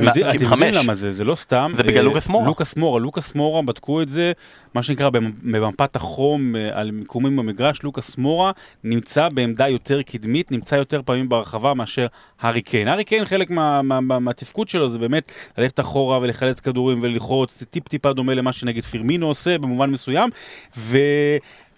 [0.01, 0.25] ליג.
[0.25, 1.73] אתם יודעים למה זה, זה לא סתם.
[1.77, 2.45] זה בגלל אה, לוקאס מורה.
[2.45, 4.31] לוקאס מורה, לוקאס מורה, בדקו את זה,
[4.73, 8.51] מה שנקרא במ- במפת החום אה, על מיקומים במגרש, לוקאס מורה
[8.83, 12.07] נמצא בעמדה יותר קדמית, נמצא יותר פעמים ברחבה מאשר
[12.41, 12.87] הארי קיין.
[12.87, 17.59] הארי קיין, חלק מה- מה- מה- מהתפקוד שלו זה באמת ללכת אחורה ולחלץ כדורים וללחוץ,
[17.59, 20.29] זה טיפ טיפה דומה למה שנגיד פירמינו עושה במובן מסוים,
[20.77, 20.97] ו...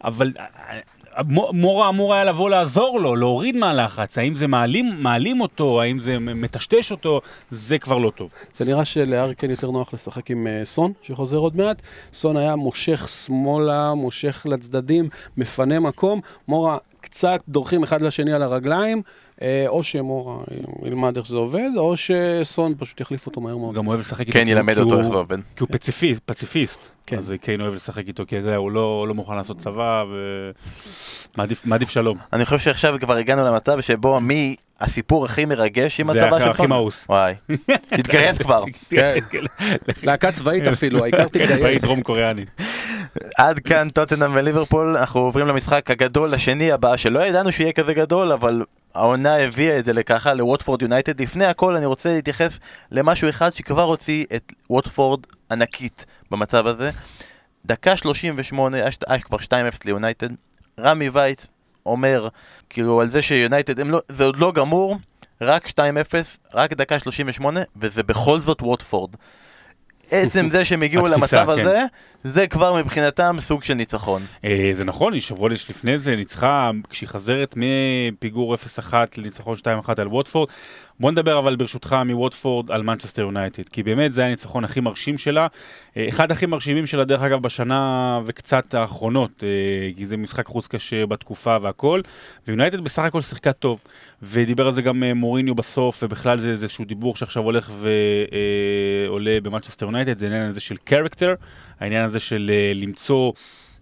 [0.03, 0.43] אבל אה,
[1.53, 6.19] מורה אמור היה לבוא לעזור לו, להוריד מהלחץ, האם זה מעלים, מעלים אותו, האם זה
[6.19, 7.21] מטשטש אותו,
[7.51, 8.33] זה כבר לא טוב.
[8.53, 11.81] זה נראה שלארי קיין יותר נוח לשחק עם אה, סון, שחוזר עוד מעט.
[12.13, 16.21] סון היה מושך שמאלה, מושך לצדדים, מפנה מקום.
[16.47, 19.01] מורה קצת דורכים אחד לשני על הרגליים,
[19.67, 20.43] או שמורה
[20.85, 23.75] ילמד איך זה עובד, או שסון פשוט יחליף אותו מהר הוא מאוד.
[23.75, 24.31] גם אוהב לשחק איתו.
[24.31, 25.37] כן ילמד הוא- אותו איך הוא- זה עובד.
[25.55, 26.87] כי הוא פציפיסט, פציפיסט.
[27.05, 27.17] כן.
[27.17, 30.03] אז קיין אוהב לשחק איתו, כי זה, הוא לא, לא מוכן לעשות צבא,
[31.35, 32.17] ומעדיף מעדיף שלום.
[32.33, 36.45] אני חושב שעכשיו כבר הגענו למצב שבו מי הסיפור הכי מרגש עם זה הצבא הכי-
[36.45, 36.67] של הכי?
[36.67, 37.05] מאוס.
[37.09, 37.33] וואי,
[37.97, 38.63] תתגייס כבר.
[38.89, 39.15] כן.
[40.03, 41.81] להקה צבאית אפילו, העיקר תתגייס.
[41.81, 42.45] דרום קוריאני.
[43.37, 48.31] עד כאן טוטנאם וליברפול, אנחנו עוברים למשחק הגדול השני הבא, שלא ידענו שיהיה כזה גדול,
[48.31, 48.63] אבל
[48.97, 51.21] העונה הביאה את זה לככה, לווטפורד יונייטד.
[51.21, 52.59] לפני הכל אני רוצה להתייחס
[52.91, 55.19] למשהו אחד שכבר הוציא את ווטפורד
[55.51, 56.91] ענקית במצב הזה.
[57.65, 59.43] דקה 38, היה שת- היה כבר 2-0
[59.85, 60.27] ליונייטד,
[60.79, 61.47] רמי וייץ
[61.85, 62.27] אומר,
[62.69, 64.97] כאילו על זה שיונייטד, לא, זה עוד לא גמור,
[65.41, 65.71] רק 2-0,
[66.53, 69.09] רק דקה 38, וזה בכל זאת ווטפורד.
[70.11, 71.61] עצם זה שהם הגיעו התפיסה, למצב כן.
[71.61, 71.85] הזה,
[72.23, 74.21] זה כבר מבחינתם סוג של ניצחון.
[74.45, 79.55] אה, זה נכון, היא שבוע לפני זה ניצחה, כשהיא חזרת מפיגור 0-1 לניצחון
[79.87, 80.49] 2-1 על ווטפורד.
[80.99, 85.17] בוא נדבר אבל ברשותך מווטפורד על מנצ'סטר יונייטד, כי באמת זה היה הניצחון הכי מרשים
[85.17, 85.47] שלה.
[85.97, 90.67] אה, אחד הכי מרשימים שלה, דרך אגב, בשנה וקצת האחרונות, אה, כי זה משחק חוץ
[90.67, 92.01] קשה בתקופה והכל,
[92.47, 93.79] ויונייטד בסך הכל שיחקה טוב,
[94.21, 97.71] ודיבר על זה גם אה, מוריניו בסוף, ובכלל זה איזשהו דיבור שעכשיו הולך
[99.07, 101.33] ועולה במנצ'סטר יונייטד, זה העניין הזה של character,
[101.79, 103.31] העניין הזה של למצוא...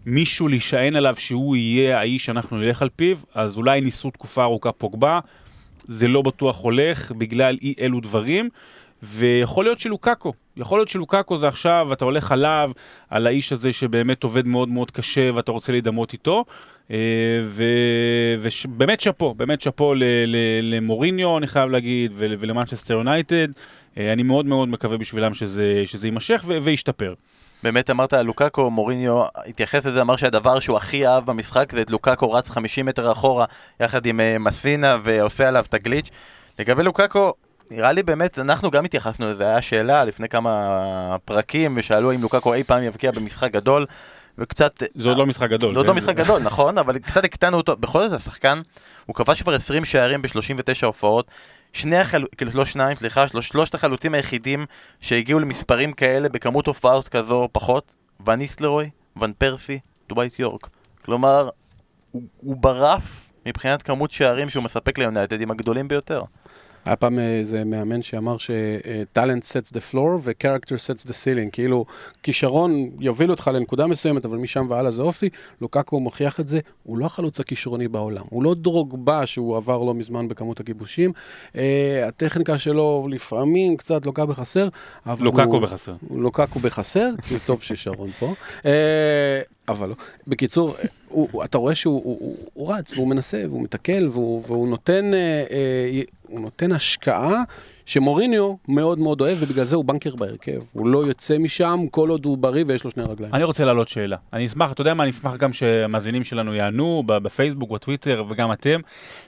[0.07, 4.71] מישהו להישען עליו שהוא יהיה האיש שאנחנו נלך על פיו, אז אולי ניסו תקופה ארוכה
[4.71, 5.19] פוגבה,
[5.87, 8.49] זה לא בטוח הולך בגלל אי אלו דברים,
[9.03, 12.71] ויכול להיות שלוקאקו, יכול להיות שלוקאקו זה עכשיו, אתה הולך עליו,
[13.09, 16.45] על האיש הזה שבאמת עובד מאוד מאוד קשה ואתה רוצה להידמות איתו,
[16.91, 16.97] אה,
[17.47, 23.47] ובאמת שאפו, באמת שאפו ל- ל- למוריניו, אני חייב להגיד, ול- ולמנצ'סטר יונייטד,
[23.97, 27.13] אה, אני מאוד מאוד מקווה בשבילם שזה, שזה יימשך ו- וישתפר.
[27.65, 31.91] באמת אמרת על לוקאקו, מוריניו התייחס לזה, אמר שהדבר שהוא הכי אהב במשחק זה את
[31.91, 33.45] לוקאקו רץ 50 מטר אחורה
[33.79, 36.09] יחד עם אה, מספינה ועושה עליו את הגליץ'.
[36.59, 37.33] לגבי לוקאקו,
[37.71, 42.53] נראה לי באמת, אנחנו גם התייחסנו לזה, היה שאלה לפני כמה פרקים ושאלו אם לוקאקו
[42.53, 43.85] אי פעם יבקיע במשחק גדול
[44.37, 44.83] וקצת...
[44.95, 45.73] זה עוד לא משחק גדול.
[45.73, 45.97] זה עוד לא כן?
[45.97, 47.75] משחק גדול, נכון, אבל קצת הקטנו אותו.
[47.77, 48.61] בכל זאת, השחקן,
[49.05, 51.31] הוא כבש כבר 20 שערים ב-39 הופעות.
[51.73, 54.65] שני החלוצים, כאילו לא שניים, סליחה, שלוש, שלושת החלוצים היחידים
[55.01, 57.95] שהגיעו למספרים כאלה בכמות הופעות כזו או פחות,
[58.25, 58.89] ון איסלרוי,
[59.21, 60.67] ון פרסי, דווייט יורק.
[61.05, 61.49] כלומר,
[62.11, 66.21] הוא, הוא ברף מבחינת כמות שערים שהוא מספק ליונייטד עם הגדולים ביותר.
[66.85, 71.85] היה פעם איזה מאמן שאמר ש-talent sets the floor ו-character sets the ceiling, כאילו
[72.23, 75.29] כישרון יוביל אותך לנקודה מסוימת, אבל משם והלאה זה אופי,
[75.61, 79.93] לוקקו מוכיח את זה, הוא לא החלוץ הכישרוני בעולם, הוא לא דרוגבה שהוא עבר לא
[79.93, 81.11] מזמן בכמות הכיבושים,
[81.51, 81.57] uh,
[82.07, 84.67] הטכניקה שלו לפעמים קצת לוקה בחסר,
[85.05, 85.61] אבל לוקקו הוא...
[85.61, 85.93] בחסר.
[86.11, 87.09] לוקקו בחסר,
[87.45, 88.33] טוב ששרון פה.
[89.67, 89.95] אבל לא.
[90.27, 90.75] בקיצור,
[91.09, 94.67] הוא, הוא, אתה רואה שהוא הוא, הוא, הוא רץ והוא מנסה והוא מתקל והוא, והוא
[94.67, 96.01] נותן, אה, אה,
[96.39, 97.43] נותן השקעה
[97.85, 100.61] שמוריניו מאוד מאוד אוהב ובגלל זה הוא בנקר בהרכב.
[100.73, 103.33] הוא לא יוצא משם כל עוד הוא בריא ויש לו שני רגליים.
[103.35, 104.17] אני רוצה להעלות שאלה.
[104.33, 108.79] אני אשמח, אתה יודע מה, אני אשמח גם שהמאזינים שלנו יענו בפייסבוק, בטוויטר וגם אתם.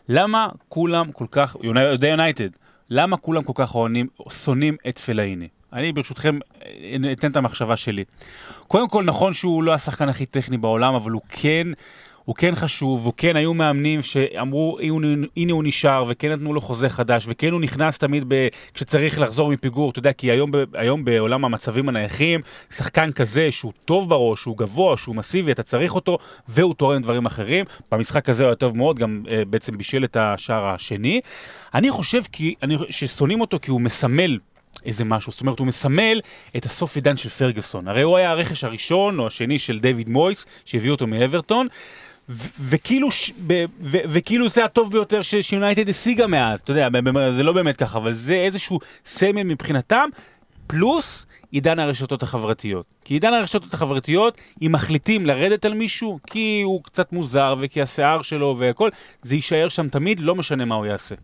[0.09, 2.49] למה כולם כל כך, אוהדי יונייטד,
[2.89, 3.75] למה כולם כל כך
[4.29, 5.47] שונאים את פלאיני?
[5.73, 6.39] אני ברשותכם
[7.11, 8.03] אתן את המחשבה שלי.
[8.67, 11.67] קודם כל, נכון שהוא לא השחקן הכי טכני בעולם, אבל הוא כן...
[12.27, 14.77] הוא כן חשוב, וכן היו מאמנים שאמרו
[15.37, 18.47] הנה הוא נשאר, וכן נתנו לו חוזה חדש, וכן הוא נכנס תמיד ב...
[18.73, 20.51] כשצריך לחזור מפיגור, אתה יודע, כי היום.
[20.73, 25.95] היום בעולם המצבים הנייחים, שחקן כזה שהוא טוב בראש, שהוא גבוה, שהוא מסיבי, אתה צריך
[25.95, 27.65] אותו, והוא תורם דברים אחרים.
[27.91, 31.21] במשחק הזה הוא היה טוב מאוד, גם uh, בעצם בישל את השער השני.
[31.73, 34.37] אני חושב כי, אני, ששונאים אותו כי הוא מסמל
[34.85, 36.21] איזה משהו, זאת אומרת הוא מסמל
[36.57, 37.87] את הסוף עידן של פרגוסון.
[37.87, 41.67] הרי הוא היה הרכש הראשון או השני של דיוויד מויס, שהביא אותו מאברטון.
[42.59, 43.07] וכאילו,
[43.87, 46.89] וכאילו זה הטוב ביותר שיונייטד השיגה מאז, אתה יודע,
[47.31, 50.09] זה לא באמת ככה, אבל זה איזשהו סמל מבחינתם,
[50.67, 52.85] פלוס עידן הרשתות החברתיות.
[53.05, 58.21] כי עידן הרשתות החברתיות, אם מחליטים לרדת על מישהו, כי הוא קצת מוזר וכי השיער
[58.21, 58.89] שלו והכל,
[59.21, 61.15] זה יישאר שם תמיד, לא משנה מה הוא יעשה.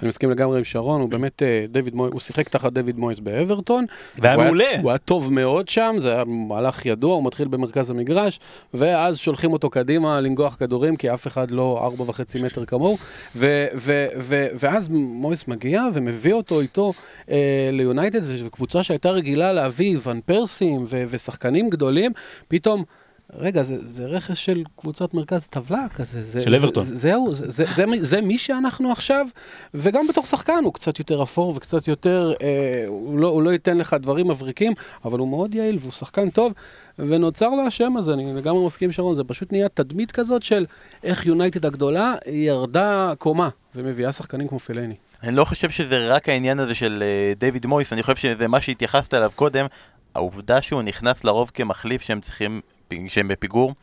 [0.00, 3.18] אני מסכים לגמרי עם שרון, הוא באמת, אה, דיוויד מויס, הוא שיחק תחת דיוויד מויס
[3.18, 3.84] באברטון.
[4.18, 4.80] והיה מעולה.
[4.82, 8.40] הוא היה טוב מאוד שם, זה היה מהלך ידוע, הוא מתחיל במרכז המגרש,
[8.74, 12.98] ואז שולחים אותו קדימה לנגוח כדורים, כי אף אחד לא ארבע וחצי מטר כמוהו,
[13.36, 16.92] ו- ו- ו- ואז מויס מגיע ומביא אותו איתו
[17.30, 22.12] אה, ליונייטד, זו קבוצה שהייתה רגילה להביא ון פרסים ושחקנים גדולים,
[22.48, 22.84] פתאום...
[23.32, 26.22] רגע, זה, זה רכש של קבוצת מרכז טבלה כזה.
[26.22, 26.82] זה, של אברטון.
[26.82, 29.26] זה, זהו, זה, זה, זה, זה מי שאנחנו עכשיו,
[29.74, 33.78] וגם בתור שחקן הוא קצת יותר אפור וקצת יותר, אה, הוא, לא, הוא לא ייתן
[33.78, 34.72] לך דברים מבריקים,
[35.04, 36.52] אבל הוא מאוד יעיל והוא שחקן טוב,
[36.98, 40.66] ונוצר לו השם הזה, אני לגמרי מסכים שרון, זה פשוט נהיה תדמית כזאת של
[41.04, 44.94] איך יונייטד הגדולה ירדה קומה, ומביאה שחקנים כמו פלני.
[45.22, 48.60] אני לא חושב שזה רק העניין הזה של uh, דיוויד מויס, אני חושב שזה מה
[48.60, 49.66] שהתייחסת אליו קודם,
[50.14, 52.60] העובדה שהוא נכנס לרוב כמחליף שהם צריכים
[53.08, 53.74] שהם בפיגור.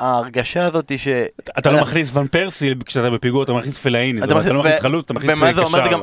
[0.00, 1.08] ההרגשה הזאת היא ש...
[1.58, 5.14] אתה לא מכניס ון פרסי כשאתה בפיגור, אתה מכניס פלאיני, אתה לא מכניס חלוץ, אתה
[5.14, 5.42] מכניס קשר.
[5.42, 5.92] ומה זה אומר?
[5.92, 6.00] גם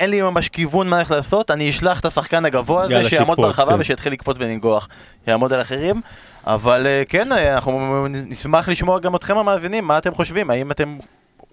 [0.00, 3.72] אין לי ממש כיוון מה הולך לעשות, אני אשלח את השחקן הגבוה הזה, שיעמוד ברחבה
[3.72, 3.80] כן.
[3.80, 4.88] ושיתחיל לקפוץ ולנגוח,
[5.26, 6.00] יעמוד על אחרים.
[6.46, 10.50] אבל אה, כן, אנחנו נשמח לשמוע גם אתכם המאזינים, מה אתם חושבים?
[10.50, 10.98] האם אתם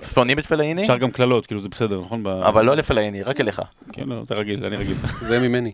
[0.02, 0.82] שונאים את פלאיני?
[0.82, 2.28] אפשר גם קללות, כאילו זה בסדר, נכון?
[2.28, 3.62] אבל לא לפלאיני, רק אליך.
[3.94, 4.98] כן, לא, אתה רגיל, אני רגיל.
[5.30, 5.72] זה ממני.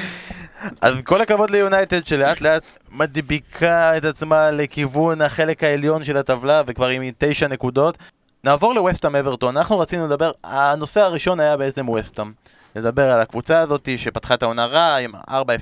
[0.80, 6.88] אז כל הכבוד ליונייטד שלאט לאט מדביקה את עצמה לכיוון החלק העליון של הטבלה וכבר
[6.88, 7.98] עם תשע נקודות.
[8.44, 12.32] נעבור לווסטאם אברטון, אנחנו רצינו לדבר, הנושא הראשון היה בעצם ווסטאם.
[12.76, 15.54] לדבר על הקבוצה הזאת שפתחה את העונה רע עם ארבע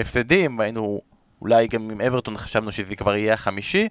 [0.00, 1.00] הפסדים, והיינו
[1.42, 3.88] אולי גם עם אברטון חשבנו שזה כבר יהיה החמישי.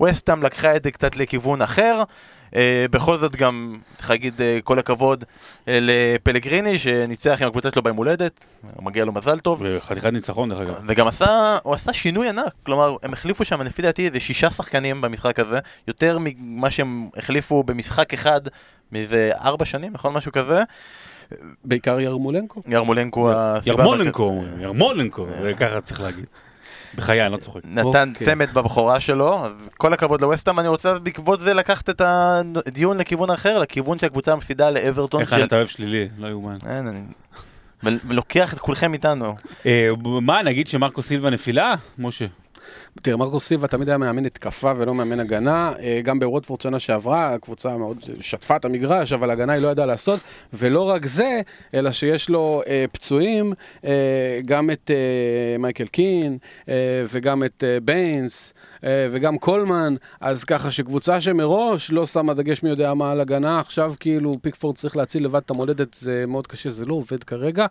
[0.00, 2.02] ווסטאם לקחה את זה קצת לכיוון אחר.
[2.50, 2.56] Uh,
[2.90, 7.96] בכל זאת גם, צריך להגיד uh, כל הכבוד uh, לפלגריני שניצח עם הקבוצה שלו ביום
[7.96, 8.46] הולדת,
[8.82, 9.62] מגיע לו מזל טוב.
[9.64, 10.74] וחתיכת ניצחון דרך אגב.
[10.86, 15.00] וגם עשה, הוא עשה שינוי ענק, כלומר הם החליפו שם לפי דעתי איזה שישה שחקנים
[15.00, 18.40] במשחק הזה, יותר ממה שהם החליפו במשחק אחד
[18.92, 20.12] מאיזה ארבע שנים, נכון?
[20.14, 20.62] משהו כזה.
[21.64, 22.60] בעיקר ירמולנקו.
[22.68, 23.30] ירמולנקו.
[23.66, 25.26] ירמולנקו, ירמולנקו,
[25.58, 26.26] ככה צריך להגיד.
[26.96, 27.60] בחיי, אני לא צוחק.
[27.64, 28.24] נתן okay.
[28.24, 33.58] צמד בבכורה שלו, כל הכבוד לווסטאם, אני רוצה בעקבות זה לקחת את הדיון לכיוון אחר,
[33.58, 35.20] לכיוון שהקבוצה מפסידה לאברטון.
[35.20, 36.58] איך אתה אוהב שלילי, לא יאומן.
[36.66, 37.00] אין, אני...
[37.82, 39.34] ולוקח את כולכם איתנו.
[39.66, 39.90] אה,
[40.22, 42.26] מה, נגיד שמרקו סילבה נפילה, משה?
[43.02, 45.72] תראה, מרקו סילבה תמיד היה מאמן התקפה ולא מאמן הגנה.
[45.78, 49.86] אה, גם בווטפורד שנה שעברה, הקבוצה מאוד שטפה את המגרש, אבל הגנה היא לא ידעה
[49.86, 50.20] לעשות.
[50.52, 51.40] ולא רק זה,
[51.74, 53.52] אלא שיש לו אה, פצועים,
[53.84, 56.74] אה, גם את אה, מייקל קין אה,
[57.12, 58.52] וגם את אה, ביינס.
[58.84, 63.60] אה, וגם קולמן, אז ככה שקבוצה שמראש לא שמה דגש מי יודע מה על הגנה,
[63.60, 67.66] עכשיו כאילו פיקפורד צריך להציל לבד את המולדת, זה מאוד קשה, זה לא עובד כרגע.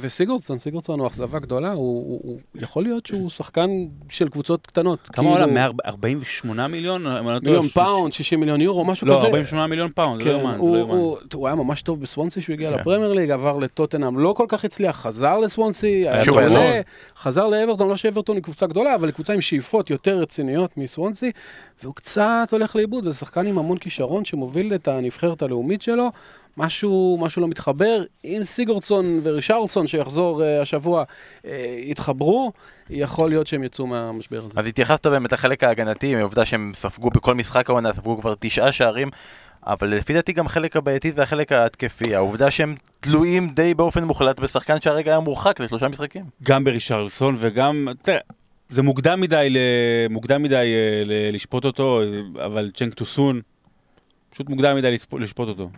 [0.00, 3.70] וסיגורדסון, סיגורדסון הוא אכזבה גדולה, הוא, הוא, הוא יכול להיות שהוא שחקן...
[4.08, 4.98] של קבוצות קטנות.
[5.02, 5.46] כמה כאילו, עולה?
[5.46, 7.02] 148 מיליון?
[7.02, 9.26] לא מיליון ש- פאונד, 60 מיליון יורו, משהו לא, כזה.
[9.26, 10.94] 48 מיליון פאונד, זה כן, לא יאומן, זה הוא, לא יאומן.
[10.94, 12.78] הוא, הוא היה ממש טוב בסוונסי שהוא הגיע כן.
[12.78, 16.80] לפרמייר ליג, עבר לטוטנאם, לא כל כך הצליח, חזר לסוונסי, היה שוב מעולה,
[17.16, 21.30] חזר לאברטון, לא שאברטון היא קבוצה גדולה, אבל היא קבוצה עם שאיפות יותר רציניות מסוונסי,
[21.82, 26.10] והוא קצת הולך לאיבוד, זה שחקן עם המון כישרון שמוביל את הנבחרת הלאומית שלו,
[26.56, 28.02] משהו, משהו לא מתחבר.
[28.24, 32.52] אם סיגורדסון ורישרלסון שיחזור uh, השבוע uh, יתחברו,
[32.90, 34.60] יכול להיות שהם יצאו מהמשבר הזה.
[34.60, 39.08] אז התייחסת באמת לחלק ההגנתי, מהעובדה שהם ספגו בכל משחק העונה, ספגו כבר תשעה שערים,
[39.66, 44.40] אבל לפי דעתי גם החלק הבעייתי זה החלק ההתקפי, העובדה שהם תלויים די באופן מוחלט
[44.40, 46.24] בשחקן שהרגע היה מורחק לשלושה משחקים.
[46.42, 48.18] גם ברישרלסון וגם, תראה,
[48.68, 49.58] זה מוקדם מדי, ל...
[50.10, 51.34] מוקדם מדי אה, ל...
[51.34, 52.00] לשפוט אותו,
[52.44, 53.40] אבל צ'נק טוסון,
[54.30, 55.70] פשוט מוקדם מדי לשפוט אותו.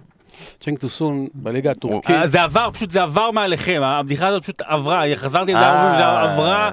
[0.61, 2.11] צ'נק טוסון בליגה הטורקית.
[2.11, 6.05] אה, זה עבר, פשוט זה עבר מעליכם, הבדיחה הזאת פשוט עברה, חזרתי לזה, אומרים, זה
[6.07, 6.71] עברה,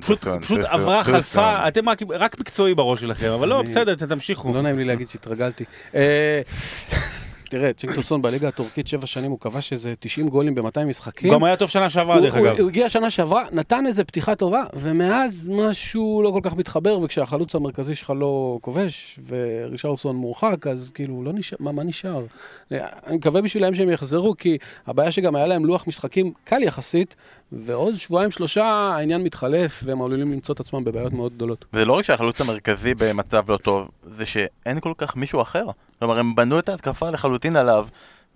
[0.00, 1.04] פשוט, עברה.
[1.04, 4.54] חלפה, אתם רק, רק מקצועי בראש שלכם, אבל לא, בסדר, תמשיכו.
[4.54, 5.64] לא נעים לי להגיד שהתרגלתי.
[7.46, 11.30] אה, תראה, צ'ינקטוסון בליגה הטורקית שבע שנים, הוא כבש איזה 90 גולים ב-200 משחקים.
[11.30, 12.60] הוא גם היה טוב שנה שעברה, דרך אגב.
[12.60, 17.54] הוא הגיע שנה שעברה, נתן איזה פתיחה טובה, ומאז משהו לא כל כך מתחבר, וכשהחלוץ
[17.54, 22.24] המרכזי שלך לא כובש, ורישרלסון מורחק, אז כאילו, לא נשאר, מה, מה נשאר?
[22.70, 27.16] אני מקווה בשבילם שהם יחזרו, כי הבעיה שגם היה להם לוח משחקים קל יחסית,
[27.52, 31.64] ועוד שבועיים שלושה העניין מתחלף, והם עלולים למצוא את עצמם בבעיות מאוד גדולות.
[31.72, 35.64] זה לא רק שהחלוץ המרכזי במצב לא טוב, זה שאין כל כך מישהו אחר.
[35.98, 37.86] כלומר, הם בנו את ההתקפה לחלוטין עליו,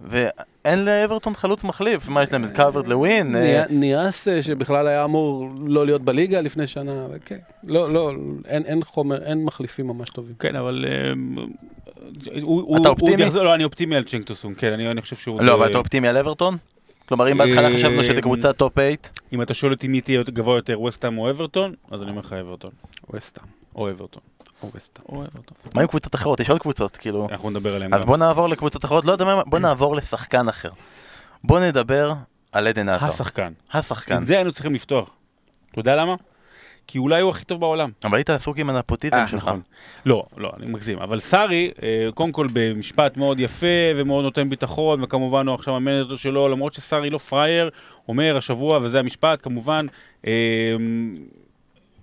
[0.01, 2.09] ואין לאברטון חלוץ מחליף.
[2.09, 2.45] מה יש להם?
[2.45, 3.37] את קלברט לווין?
[3.37, 8.13] אה, ניאס שבכלל היה אמור לא להיות בליגה לפני שנה, וכן, לא, לא,
[8.47, 10.35] אין, אין חומר, אין מחליפים ממש טובים.
[10.39, 10.85] כן, אבל...
[10.89, 11.13] אה,
[12.81, 13.25] אתה אופטימי?
[13.35, 15.43] לא, אני אופטימי על צ'נק טוסון, כן, אני אני חושב שהוא...
[15.43, 16.57] לא, אבל אתה אופטימי על אברטון?
[17.11, 18.89] כלומר, אם בהתחלה אה, חשבנו שזה קבוצה top 8,
[19.33, 22.33] אם אתה שואל אותי מי תהיה גבוה יותר, ווסטהאם או אברטון, אז אני אומר לך
[22.33, 22.71] אברטון.
[23.11, 24.23] ווסטהאם, או אברטון.
[25.75, 26.41] מה עם קבוצות אחרות?
[26.41, 27.29] יש עוד קבוצות, כאילו.
[27.31, 28.07] אנחנו נדבר עליהם אז גם.
[28.07, 30.71] בוא נעבור לקבוצות אחרות, לא יודע מה, בוא נעבור לשחקן אחר.
[31.45, 32.15] בוא נדבר
[32.53, 33.07] על עדן הזאר.
[33.07, 33.53] השחקן.
[33.73, 34.23] השחקן.
[34.23, 35.11] את זה היינו צריכים לפתוח.
[35.71, 36.15] אתה יודע למה?
[36.87, 37.91] כי אולי הוא הכי טוב בעולם.
[38.05, 39.43] אבל היית עסוק עם הנפוטיזם אה, שלך.
[39.45, 39.61] נכון.
[40.07, 40.99] לא, לא, אני מגזים.
[40.99, 43.67] אבל סארי, אה, קודם כל במשפט מאוד יפה
[43.97, 47.71] ומאוד נותן ביטחון, וכמובן הוא עכשיו המנג'ר שלו, למרות שסארי לא פראייר,
[48.09, 49.87] אומר השבוע, וזה המשפט, כמובן,
[50.27, 50.33] אה,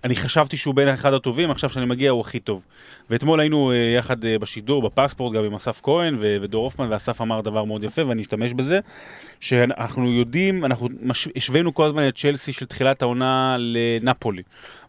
[0.04, 2.62] אני חשבתי שהוא בין אחד הטובים, עכשיו שאני מגיע הוא הכי טוב.
[3.10, 7.22] ואתמול היינו אה, יחד אה, בשידור, בפספורט, גם עם אסף כהן ו- ודור הופמן, ואסף
[7.22, 8.80] אמר דבר מאוד יפה, ואני אשתמש בזה,
[9.40, 10.90] שאנחנו יודעים, אנחנו
[11.36, 14.42] השווינו כל הזמן את צ'לסי של תחילת העונה לנפולי.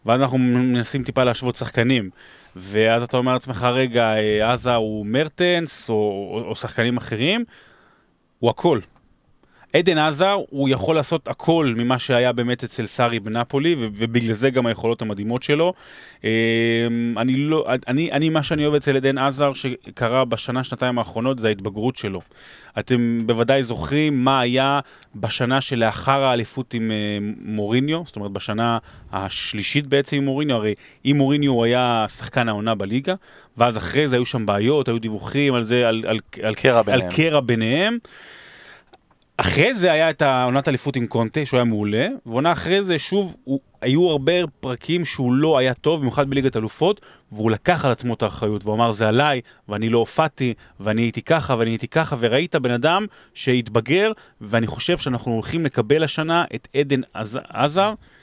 [0.05, 2.09] ואז אנחנו מנסים טיפה להשוות שחקנים.
[2.55, 7.43] ואז אתה אומר לעצמך, רגע, אה, עזה הוא מרטנס, או, או, או שחקנים אחרים,
[8.39, 8.79] הוא הכל.
[9.73, 14.65] עדן עזר, הוא יכול לעשות הכל ממה שהיה באמת אצל סארי בנפולי, ובגלל זה גם
[14.65, 15.73] היכולות המדהימות שלו.
[16.23, 16.29] אה,
[17.17, 21.47] אני לא, אני, אני, מה שאני אוהב אצל עדן עזר שקרה בשנה, שנתיים האחרונות, זה
[21.47, 22.21] ההתבגרות שלו.
[22.79, 24.79] אתם בוודאי זוכרים מה היה
[25.15, 28.77] בשנה שלאחר האליפות עם אה, מוריניו, זאת אומרת בשנה
[29.11, 33.13] השלישית בעצם עם מוריניו, הרי עם מוריניו הוא היה שחקן העונה בליגה,
[33.57, 36.83] ואז אחרי זה היו שם בעיות, היו דיווחים על זה, על, על, על, קרע על
[36.83, 37.11] ביניהם.
[37.11, 37.97] קרע ביניהם.
[39.41, 43.35] אחרי זה היה את העונת אליפות עם קונטה, שהוא היה מעולה, ועונה אחרי זה, שוב,
[43.43, 48.13] הוא, היו הרבה פרקים שהוא לא היה טוב, במיוחד בליגת אלופות, והוא לקח על עצמו
[48.13, 52.15] את האחריות, והוא אמר, זה עליי, ואני לא הופעתי, ואני הייתי ככה, ואני הייתי ככה,
[52.19, 58.18] וראית בן אדם שהתבגר, ואני חושב שאנחנו הולכים לקבל השנה את עדן עז- עזר ב-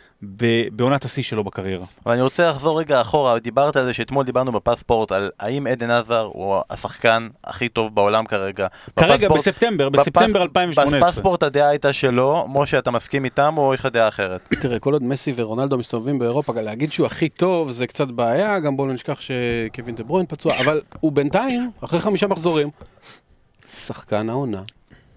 [0.73, 1.87] בעונת השיא שלו בקריירה.
[2.07, 5.91] אבל אני רוצה לחזור רגע אחורה, דיברת על זה שאתמול דיברנו בפספורט על האם עדן
[5.91, 8.67] עזר הוא השחקן הכי טוב בעולם כרגע.
[8.97, 11.01] כרגע, בפספורט- בספטמבר, בפס- בספטמבר 2018.
[11.11, 14.49] בפספורט הדעה הייתה שלו, משה אתה מסכים איתם או יש לך דעה אחרת?
[14.63, 18.77] תראה, כל עוד מסי ורונלדו מסתובבים באירופה, להגיד שהוא הכי טוב זה קצת בעיה, גם
[18.77, 22.71] בואו לא נשכח שקווין דה ברוין פצוע, אבל הוא בינתיים, אחרי חמישה מחזורים,
[23.69, 24.63] שחקן העונה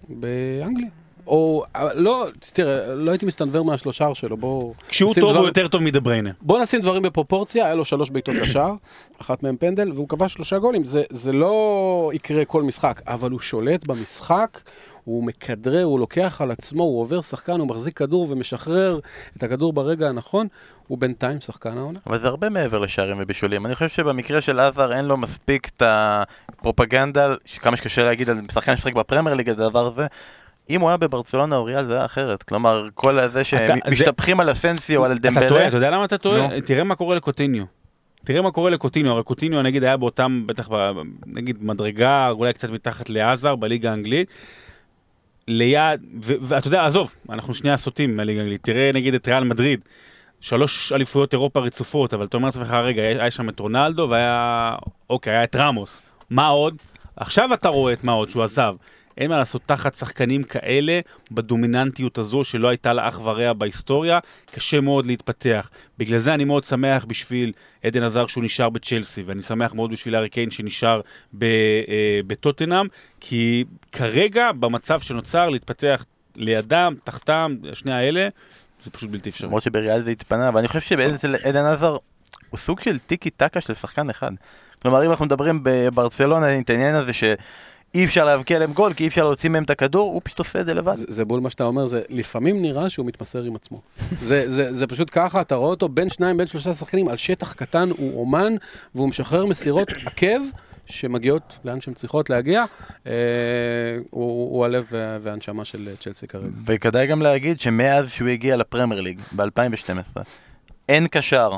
[0.08, 0.88] באנגליה.
[1.26, 4.74] או, לא, תראה, לא הייתי מסתנוור מהשלושה שלו, בואו...
[4.88, 6.30] כשהוא טוב הוא דברים- יותר טוב מדה בריינה.
[6.40, 8.74] בוא נשים דברים בפרופורציה, היה לו שלוש בעיטות לשער,
[9.20, 10.84] אחת מהם פנדל, והוא כבש שלושה גולים.
[10.84, 14.60] זה, זה לא יקרה כל משחק, אבל הוא שולט במשחק,
[15.04, 18.98] הוא מכדרר, הוא לוקח על עצמו, הוא עובר שחקן, הוא מחזיק כדור ומשחרר
[19.36, 20.46] את הכדור ברגע הנכון,
[20.88, 21.98] הוא בינתיים שחקן העונה.
[22.06, 23.66] אבל זה הרבה מעבר לשערים ובישולים.
[23.66, 28.76] אני חושב שבמקרה של עזר אין לו מספיק את הפרופגנדה, כמה שקשה להגיד על שחקן
[28.76, 30.06] שמשחק בפרמייר ליג, הדבר הזה.
[30.70, 32.42] אם הוא היה בברצלונה או ריאל זה היה אחרת.
[32.42, 35.68] כלומר, כל הזה שהם אתה- משתפכים על אסנסיו, על אתה טועה, דמבלה.
[35.68, 36.48] אתה יודע למה אתה טועה?
[36.48, 36.60] נו.
[36.64, 37.64] תראה מה קורה לקוטיניו.
[38.24, 40.68] תראה מה קורה לקוטיניו, הרי קוטיניו נגיד היה באותם, בטח
[41.26, 44.28] נגיד מדרגה, אולי קצת מתחת לעזר בליגה האנגלית.
[45.48, 49.80] ליד, ואתה יודע, עזוב, אנחנו שנייה סוטים מהליגה האנגלית, תראה נגיד את ריאל מדריד.
[50.40, 54.74] שלוש אליפויות אירופה רצופות, אבל אתה אומר לעצמך, רגע, היה שם את רונלדו והיה,
[55.10, 56.00] אוקיי, היה את רמוס.
[56.30, 56.74] מה עוד?
[57.16, 58.74] עכשיו אתה רואה את מה עוד, שהוא עזב.
[59.20, 64.18] אין מה לעשות תחת שחקנים כאלה, בדומיננטיות הזו שלא הייתה לה אח ורע בהיסטוריה,
[64.50, 65.70] קשה מאוד להתפתח.
[65.98, 67.52] בגלל זה אני מאוד שמח בשביל
[67.84, 71.00] עדן עזר שהוא נשאר בצ'לסי, ואני שמח מאוד בשביל הארי קיין שנשאר
[71.42, 71.48] אה,
[72.26, 72.86] בטוטנאם,
[73.20, 76.04] כי כרגע, במצב שנוצר, להתפתח
[76.36, 78.28] לידם, תחתם, שני האלה,
[78.82, 79.46] זה פשוט בלתי אפשרי.
[79.46, 81.96] למרות שבריאל זה התפנה, ואני חושב שעדן עזר
[82.50, 84.32] הוא סוג של טיקי טקה של שחקן אחד.
[84.82, 87.24] כלומר, אם אנחנו מדברים בברצלונה, את העניין הזה ש...
[87.94, 90.60] אי אפשר להבקיע להם גול, כי אי אפשר להוציא מהם את הכדור, הוא פשוט עושה
[90.60, 90.94] את זה לבד.
[90.94, 93.80] זה, זה בול מה שאתה אומר, זה לפעמים נראה שהוא מתמסר עם עצמו.
[94.22, 97.52] זה, זה, זה פשוט ככה, אתה רואה אותו בין שניים, בין שלושה שחקנים, על שטח
[97.52, 98.54] קטן, הוא אומן,
[98.94, 100.40] והוא משחרר מסירות עקב.
[100.86, 102.64] שמגיעות לאן שהן צריכות להגיע,
[103.06, 103.12] אה,
[104.10, 104.86] הוא, הוא הלב
[105.20, 106.46] והנשמה של צ'לסי כרגע.
[106.66, 110.20] וכדאי גם להגיד שמאז שהוא הגיע לפרמייר ליג, ב-2012,
[110.88, 111.50] אין קשר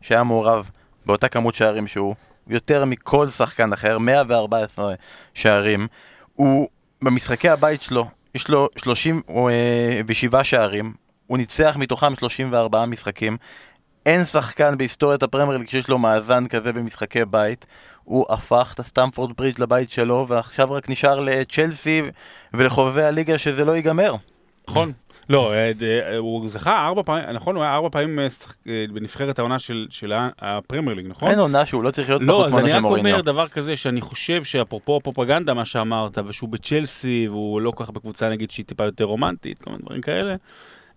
[0.00, 0.70] שהיה מעורב
[1.06, 2.14] באותה כמות שערים שהוא,
[2.50, 4.94] יותר מכל שחקן אחר, 114
[5.34, 5.86] שערים.
[6.34, 6.68] הוא,
[7.02, 10.92] במשחקי הבית שלו, יש לו 37 אה, שערים,
[11.26, 13.36] הוא ניצח מתוכם 34 משחקים.
[14.06, 17.66] אין שחקן בהיסטוריית הפרמייר ליג שיש לו מאזן כזה במשחקי בית.
[18.04, 22.02] הוא הפך את הסטמפורד ברידג' לבית שלו, ועכשיו רק נשאר לצ'לסי
[22.54, 24.14] ולחובבי הליגה שזה לא ייגמר.
[24.68, 24.92] נכון.
[25.30, 29.58] לא, אה, אה, הוא זכה ארבע פעמים, נכון, הוא היה ארבע פעמים אה, בנבחרת העונה
[29.90, 31.30] של הפרמייר ליג, נכון?
[31.30, 33.12] אין עונה שהוא לא צריך להיות לא, פחות מעונה של מוריניו.
[33.12, 37.28] לא, אז אני רק אומר דבר כזה, שאני חושב שאפרופו הפרופגנדה, מה שאמרת, ושהוא בצ'לסי,
[37.30, 40.34] והוא לא כל כך בקבוצה, נגיד, שהיא טיפה יותר רומנטית, כל מיני דברים כאלה.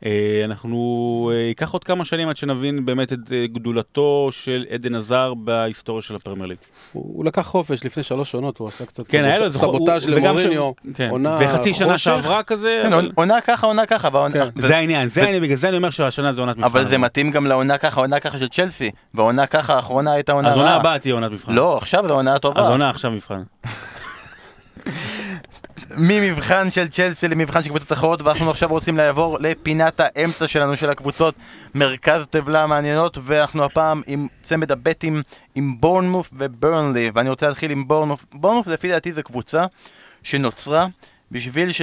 [0.05, 4.95] אה, אנחנו, אה, ייקח עוד כמה שנים עד שנבין באמת את אה, גדולתו של עדן
[4.95, 6.57] עזר בהיסטוריה של הפרמייר ליג.
[6.93, 9.51] הוא לקח חופש לפני שלוש עונות, הוא עשה קצת כן, סבוט...
[9.51, 11.09] סבוטאז' למוריניו, כן.
[11.09, 12.79] עונה וחצי שנה שעברה כזה.
[12.83, 13.11] כן, אבל...
[13.15, 14.09] עונה ככה, עונה ככה.
[14.33, 14.45] כן.
[14.55, 16.69] זה העניין, זה העניין, בגלל זה אני אומר שהשנה זה עונת מבחן.
[16.69, 20.47] אבל זה מתאים גם לעונה ככה, עונה ככה של צ'לסי, והעונה ככה האחרונה הייתה עונה
[20.47, 20.55] רעה.
[20.55, 21.53] אז עונה הבאה תהיה עונת מבחן.
[21.53, 22.61] לא, עכשיו זו עונה טובה.
[22.61, 23.41] אז עונה עכשיו מבחן.
[25.97, 30.89] ממבחן של צ'לסי למבחן של קבוצות אחרות ואנחנו עכשיו רוצים לעבור לפינת האמצע שלנו של
[30.89, 31.35] הקבוצות.
[31.75, 35.21] מרכז טבלה מעניינות ואנחנו הפעם עם צמד הבטים
[35.55, 37.11] עם בורנמוף וברנלי.
[37.13, 38.25] ואני רוצה להתחיל עם בורנמוף.
[38.33, 39.65] בורנמוף לפי דעתי זו קבוצה
[40.23, 40.87] שנוצרה
[41.31, 41.81] בשביל ש...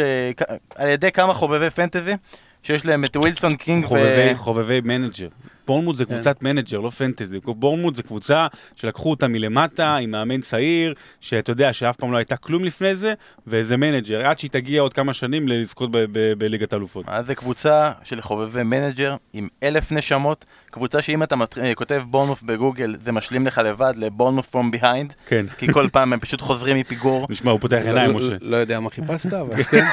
[0.74, 2.14] על ידי כמה חובבי פנטזי
[2.62, 4.36] שיש להם את ווילסון קינג חובבי, ו...
[4.36, 5.28] חובבי מנג'ר.
[5.70, 6.14] בורנמות' זה כן.
[6.14, 7.38] קבוצת מנג'ר, לא פנטזי.
[7.44, 12.36] בורנמות' זה קבוצה שלקחו אותה מלמטה, עם מאמן צעיר, שאתה יודע שאף פעם לא הייתה
[12.36, 13.14] כלום לפני זה,
[13.46, 15.90] וזה מנג'ר, עד שהיא תגיע עוד כמה שנים לזכות
[16.38, 17.04] בליגת האלופות.
[17.08, 21.58] אז זה קבוצה של חובבי מנג'ר עם אלף נשמות, קבוצה שאם אתה מת...
[21.58, 25.46] אה, כותב בורנמות' בגוגל, זה משלים לך לבד לבורנמות' from behind, כן.
[25.58, 27.26] כי כל פעם הם פשוט חוזרים מפיגור.
[27.30, 28.36] נשמע, הוא פותח עיניים, משה.
[28.40, 29.84] לא יודע מה חיפשת, אבל כן.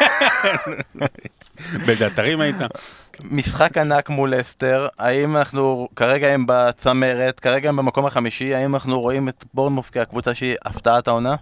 [1.85, 2.61] באיזה אתרים היית?
[3.23, 9.01] משחק ענק מול אסטר, האם אנחנו, כרגע הם בצמרת, כרגע הם במקום החמישי, האם אנחנו
[9.01, 11.35] רואים את בורנמוף כקבוצה שהיא הפתעת העונה?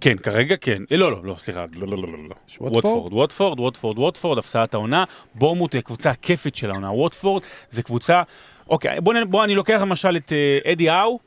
[0.00, 0.82] כן, כרגע כן.
[0.90, 2.34] לא, לא, לא, סליחה, לא, לא, לא, לא.
[2.60, 5.04] ווטפורד, ווטפורד, ווטפורד, ווטפורד, הפתעת העונה.
[5.34, 6.90] בורמוט היא הקבוצה הכיפית של העונה.
[6.90, 8.22] ווטפורד זה קבוצה...
[8.68, 10.32] אוקיי, בוא, בוא אני לוקח למשל את
[10.72, 11.18] אדי האו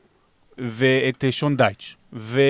[0.58, 1.96] ואת שון דייטש.
[2.12, 2.40] ו...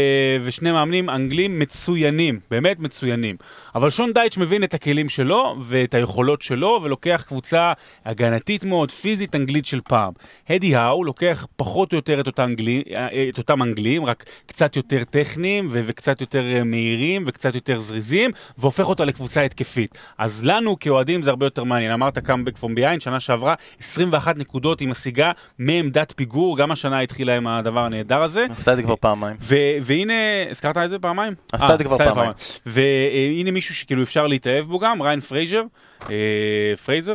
[0.44, 3.37] ושני מאמנים אנגלים מצוינים, באמת מצוינים.
[3.75, 7.72] אבל שון דייטש מבין את הכלים שלו ואת היכולות שלו, ולוקח קבוצה
[8.05, 10.12] הגנתית מאוד, פיזית אנגלית של פעם.
[10.48, 12.83] הדי האו לוקח פחות או יותר את, אותה אנגלי,
[13.29, 15.83] את אותם אנגלים, רק קצת יותר טכניים ו...
[15.87, 19.98] וקצת יותר אה, מהירים וקצת יותר זריזים, והופך אותה לקבוצה התקפית.
[20.18, 21.92] אז לנו כאוהדים זה הרבה יותר מעניין.
[21.92, 27.37] אמרת קאמבק פום ביין, שנה שעברה 21 נקודות היא משיגה מעמדת פיגור, גם השנה התחילה
[27.37, 28.46] עם הדבר הנהדר הזה.
[28.77, 29.37] זה כבר פעמיים.
[29.82, 30.12] והנה,
[30.50, 31.34] הזכרת את זה פעמיים?
[31.52, 32.30] עשתה את זה כבר פעמיים.
[32.66, 35.62] והנה מישהו שכאילו אפשר להתאהב בו גם, ראיין פרייזר,
[36.10, 37.14] אה, פרייזר?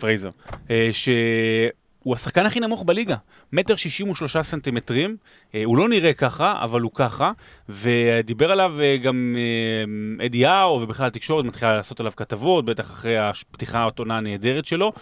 [0.00, 0.28] פרייזר,
[0.70, 3.16] אה, שהוא השחקן הכי נמוך בליגה,
[3.52, 5.16] מטר שישים ושלושה סנטימטרים,
[5.54, 7.32] אה, הוא לא נראה ככה, אבל הוא ככה,
[7.68, 9.36] ודיבר עליו גם
[10.26, 14.92] אדי האו, ובכלל התקשורת מתחילה לעשות עליו כתבות, בטח אחרי הפתיחה העונה הנהדרת שלו.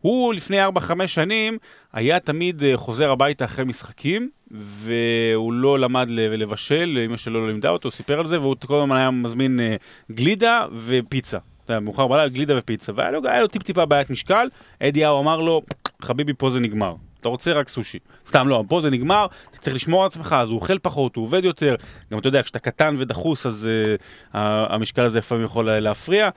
[0.00, 0.68] הוא לפני 4-5
[1.06, 1.58] שנים
[1.92, 7.88] היה תמיד חוזר הביתה אחרי משחקים, והוא לא למד לבשל, אמא שלו לא לימדה אותו,
[7.88, 9.76] הוא סיפר על זה, והוא כל הזמן היה מזמין אה,
[10.12, 11.38] גלידה ופיצה.
[11.64, 12.92] אתה יודע, מאוחר בלילה, גלידה ופיצה.
[12.94, 14.48] והיה לו, לו טיפ-טיפה בעיית משקל,
[14.82, 15.62] אדי האו אמר לו,
[16.02, 16.94] חביבי, פה זה נגמר.
[17.20, 17.98] אתה רוצה רק סושי.
[18.26, 21.24] סתם לא, פה זה נגמר, אתה צריך לשמור על עצמך, אז הוא אוכל פחות, הוא
[21.24, 21.74] עובד יותר.
[22.12, 26.28] גם אתה יודע, כשאתה קטן ודחוס, אז uh, המשקל הזה לפעמים יכול להפריע.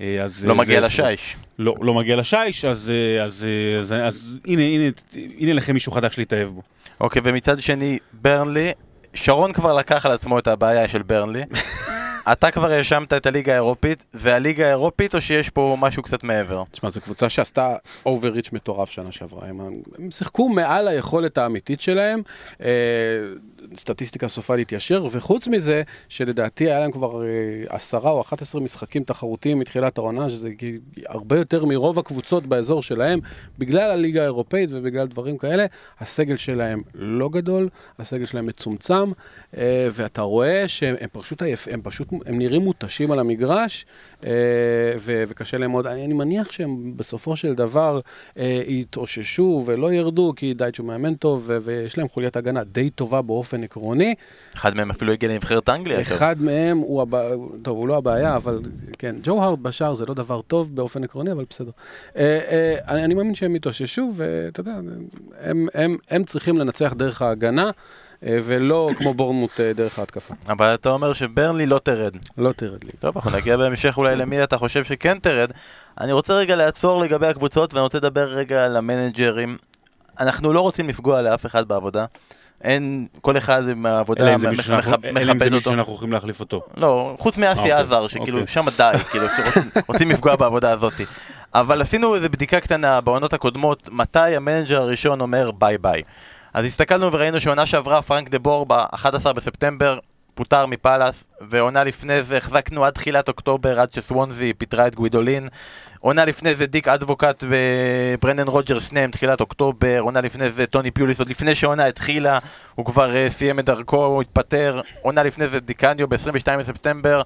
[0.00, 1.36] אה, אז לא מגיע לשיש.
[1.58, 3.46] לא, לא מגיע לשיש, אז, אז,
[3.80, 4.84] אז, אז, אז הנה, הנה,
[5.38, 6.62] הנה לכם מישהו חדש להתאהב בו.
[7.00, 8.72] אוקיי, ומצד שני, ברנלי,
[9.14, 11.42] שרון כבר לקח על עצמו את הבעיה של ברנלי.
[12.32, 16.62] אתה כבר האשמת את הליגה האירופית, זה הליגה האירופית או שיש פה משהו קצת מעבר?
[16.70, 17.76] תשמע, זו קבוצה שעשתה
[18.06, 19.48] אובריץ' מטורף שנה שעברה.
[19.48, 19.60] הם,
[19.98, 22.22] הם שיחקו מעל היכולת האמיתית שלהם.
[22.62, 22.68] אה,
[23.76, 27.28] סטטיסטיקה סופה להתיישר, וחוץ מזה, שלדעתי היה להם כבר אה,
[27.68, 30.50] עשרה או 11 משחקים תחרותיים מתחילת העונה, שזה
[31.06, 33.20] הרבה יותר מרוב הקבוצות באזור שלהם,
[33.58, 35.66] בגלל הליגה האירופאית ובגלל דברים כאלה.
[36.00, 39.12] הסגל שלהם לא גדול, הסגל שלהם מצומצם,
[39.56, 43.86] אה, ואתה רואה שהם הם פשוט, עייף, הם פשוט, הם נראים מותשים על המגרש,
[44.24, 44.30] אה,
[44.98, 45.86] ו, וקשה להם מאוד.
[45.86, 48.00] אני, אני מניח שהם בסופו של דבר
[48.66, 53.47] יתאוששו ולא ירדו, כי דייטש הוא מאמן טוב, ויש להם חוליית הגנה די טובה באופן
[53.48, 54.14] באופן עקרוני.
[54.56, 56.00] אחד מהם אפילו הגיע לנבחרת אנגליה.
[56.00, 56.44] אחד טוב.
[56.44, 57.16] מהם הוא, הב...
[57.62, 58.60] טוב, הוא לא הבעיה, אבל
[58.98, 61.70] כן, ג'ו הארד בשער זה לא דבר טוב באופן עקרוני, אבל בסדר.
[62.16, 64.72] אה, אה, אני, אני מאמין שהם יתאוששו, ואתה יודע,
[65.40, 67.70] הם, הם, הם צריכים לנצח דרך ההגנה.
[68.26, 70.34] אה, ולא כמו בורנמוט דרך ההתקפה.
[70.48, 72.12] אבל אתה אומר שברנלי לא תרד.
[72.38, 72.90] לא תרד לי.
[73.00, 75.50] טוב, אנחנו נגיע בהמשך אולי למי אתה חושב שכן תרד.
[76.00, 79.56] אני רוצה רגע לעצור לגבי הקבוצות, ואני רוצה לדבר רגע על המנג'רים.
[80.20, 82.06] אנחנו לא רוצים לפגוע לאף אחד בעבודה.
[82.64, 85.06] אין, כל אחד עם העבודה מכבד אותו.
[85.06, 86.62] אלא אם זה מישהו שאנחנו הולכים להחליף אותו.
[86.76, 88.52] לא, חוץ מ-VAR, שכאילו אוקיי.
[88.54, 89.26] שם די, כאילו,
[89.88, 90.92] רוצים לפגוע בעבודה הזאת.
[91.54, 96.02] אבל עשינו איזו בדיקה קטנה בעונות הקודמות, מתי המנג'ר הראשון אומר bye bye.
[96.54, 99.98] אז הסתכלנו וראינו שעונה שעברה פרנק דה בור ב-11 בספטמבר
[100.38, 105.48] פוטר מפאלאס, ועונה לפני זה החזקנו עד תחילת אוקטובר, עד שסוונזי פיטרה את גווידולין.
[106.00, 111.18] עונה לפני זה דיק אדבוקט וברנדן רוג'רס שניהם תחילת אוקטובר, עונה לפני זה טוני פיוליס,
[111.18, 112.38] עוד לפני שהעונה התחילה,
[112.74, 117.22] הוא כבר אה, סיים את דרכו, הוא התפטר, עונה לפני זה די קאניו ב-22 בספטמבר.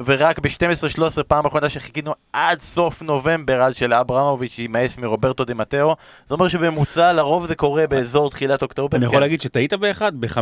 [0.00, 6.34] ורק ב-12-13 פעם אחרונה שחיכינו עד סוף נובמבר, עד שלאברמוביץ' יימאס מרוברטו דה מטאו, זה
[6.34, 8.96] אומר שבממוצע לרוב זה קורה באזור תחילת אוקטובר.
[8.96, 9.22] אני יכול כן.
[9.22, 10.40] להגיד שטעית באחד, ב-15-16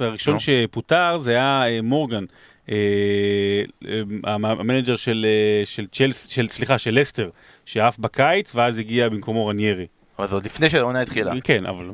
[0.00, 2.24] הראשון שפוטר זה היה אה, מורגן.
[2.70, 2.76] אה,
[3.88, 4.00] אה,
[4.34, 5.26] המנג'ר של,
[5.64, 7.30] של, צ'לס, של, סליחה, של לסטר,
[7.66, 9.86] שעף בקיץ ואז הגיע במקומו רניירי.
[10.18, 11.32] אבל זה עוד לפני שהעונה התחילה.
[11.44, 11.90] כן, אבל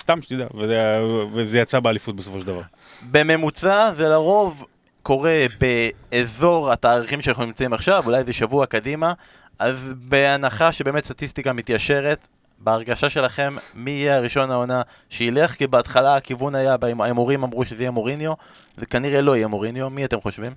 [0.00, 1.00] סתם שתדע, וזה,
[1.32, 2.62] וזה יצא באליפות בסופו של דבר.
[3.10, 4.64] בממוצע זה לרוב
[5.10, 9.12] קורה באזור התאריכים שאנחנו נמצאים עכשיו, אולי זה שבוע קדימה,
[9.58, 15.52] אז בהנחה שבאמת סטטיסטיקה מתיישרת, בהרגשה שלכם, מי יהיה הראשון העונה שילך?
[15.52, 18.32] כי בהתחלה הכיוון היה, ההימורים אמרו שזה יהיה מוריניו,
[18.76, 20.52] זה כנראה לא יהיה מוריניו, מי אתם חושבים?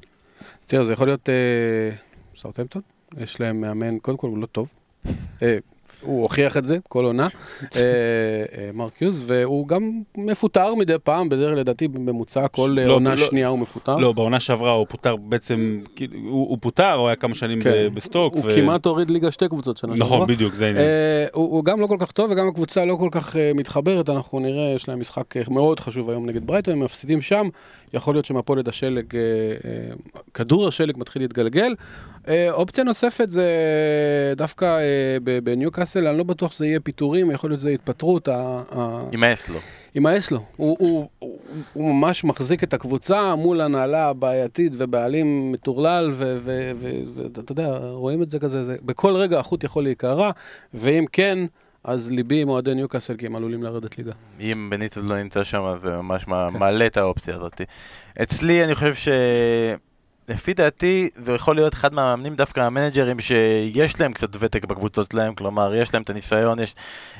[0.65, 1.95] תראה, זה יכול להיות אה,
[2.35, 2.81] סאוטהמפטון,
[3.17, 4.73] יש להם מאמן, קודם כל הוא לא טוב.
[6.03, 7.27] הוא הוכיח את זה כל עונה,
[7.63, 7.81] אה,
[8.57, 13.25] אה, מרק יוז, והוא גם מפוטר מדי פעם, בדרך לדעתי בממוצע כל לא, עונה לא,
[13.25, 13.97] שנייה הוא מפוטר.
[13.97, 15.81] לא, בעונה שעברה הוא פוטר בעצם,
[16.23, 17.87] הוא, הוא פוטר, הוא היה כמה שנים כן.
[17.93, 18.33] בסטוק.
[18.33, 18.55] הוא ו...
[18.55, 20.15] כמעט הוריד ליגה שתי קבוצות שנה שעברה.
[20.15, 20.85] נכון, בדיוק, זה העניין.
[20.85, 24.39] אה, הוא, הוא גם לא כל כך טוב וגם הקבוצה לא כל כך מתחברת, אנחנו
[24.39, 27.49] נראה, יש להם משחק מאוד חשוב היום נגד ברייטון, הם מפסידים שם,
[27.93, 29.05] יכול להיות שמפולת השלג,
[30.33, 31.75] כדור השלג מתחיל להתגלגל.
[32.51, 33.47] אופציה נוספת זה
[34.37, 34.77] דווקא
[35.43, 38.29] בניוקאסל, אני לא בטוח שזה יהיה פיטורים, יכול להיות שזה התפטרות.
[39.11, 39.59] יימאס לו.
[39.95, 40.43] יימאס לו.
[40.55, 41.39] הוא, הוא, הוא,
[41.73, 48.39] הוא ממש מחזיק את הקבוצה מול הנהלה הבעייתית ובעלים מטורלל, ואתה יודע, רואים את זה
[48.39, 50.31] כזה, זה, בכל רגע החוט יכול להיקרע,
[50.73, 51.39] ואם כן...
[51.83, 54.11] אז ליבי עם אוהדי ניוקאסל, כי הם עלולים לרדת ליגה.
[54.39, 56.31] אם בניטז לא נמצא שם, זה ממש כן.
[56.59, 57.61] מעלה את האופציה הזאת.
[58.21, 59.07] אצלי, אני חושב ש...
[60.29, 65.35] לפי דעתי זה יכול להיות אחד מהמאמנים דווקא המנג'רים שיש להם קצת ותק בקבוצות שלהם,
[65.35, 66.75] כלומר יש להם את הניסיון, יש,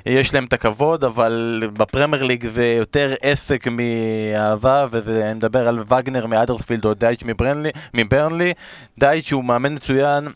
[0.05, 6.27] יש להם את הכבוד, אבל בפרמייר ליג זה יותר עסק מאהבה, ואני מדבר על וגנר
[6.27, 8.53] מהאדרספילד או דייץ' מברנלי, מברנלי,
[8.99, 10.27] דייץ' הוא מאמן מצוין,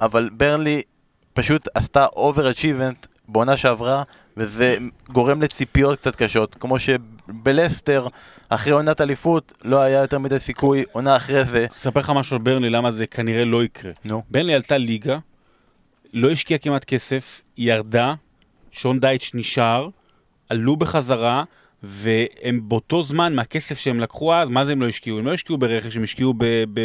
[0.00, 0.82] אבל ברנלי
[1.32, 4.02] פשוט עשתה over-achievement בעונה שעברה,
[4.36, 4.76] וזה
[5.08, 8.06] גורם לציפיות קצת קשות, כמו שבלסטר,
[8.48, 11.66] אחרי עונת אליפות, לא היה יותר מדי סיכוי, עונה אחרי זה.
[11.70, 13.92] אספר לך משהו על ברנלי, למה זה כנראה לא יקרה.
[14.04, 14.18] נו.
[14.18, 14.22] No.
[14.30, 15.18] ברנלי עלתה ליגה,
[16.12, 18.14] לא השקיעה כמעט כסף, ירדה,
[18.70, 19.88] שון דייטש נשאר,
[20.48, 21.44] עלו בחזרה,
[21.82, 25.18] והם באותו זמן, מהכסף שהם לקחו אז, מה זה הם לא השקיעו?
[25.18, 26.34] הם לא השקיעו ברכש, הם השקיעו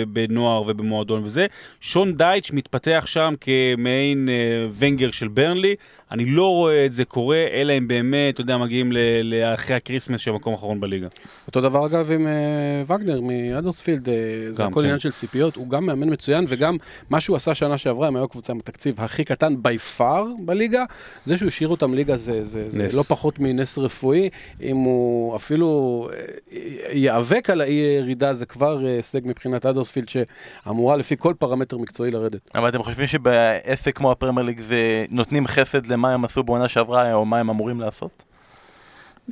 [0.08, 1.48] בנוער ובמועדון וזה.
[1.82, 5.76] שון דייטש מתפתח שם כמעין אה, ונגר של ברנלי,
[6.12, 8.92] אני לא רואה את זה קורה, אלא אם באמת, אתה יודע, מגיעים
[9.24, 11.08] לאחרי ה Christmas של המקום האחרון בליגה.
[11.48, 14.12] אותו דבר אגב עם אה, וגנר מהאדרספילד, אה,
[14.52, 14.80] זה הכל כן.
[14.80, 16.78] עניין של ציפיות, הוא גם מאמן מצוין, וגם
[17.10, 20.84] מה שהוא עשה שנה שעברה, הם היו קבוצה עם התקציב הכי קטן by far בליגה,
[21.26, 24.30] זה שהוא השאיר אותם ליגה זה, זה, זה לא פחות מנס רפואי,
[24.62, 26.54] אם הוא אפילו אה,
[26.92, 32.50] ייאבק על האי ירידה, זה כבר הישג מבחינת האדרספילד, שאמורה לפי כל פרמטר מקצועי לרדת.
[32.56, 37.14] אבל אתם חושבים שבעסק כמו הפרמייר ליג זה נותנים חסד מה הם עשו בעונה שעברה,
[37.14, 38.24] או מה הם אמורים לעשות?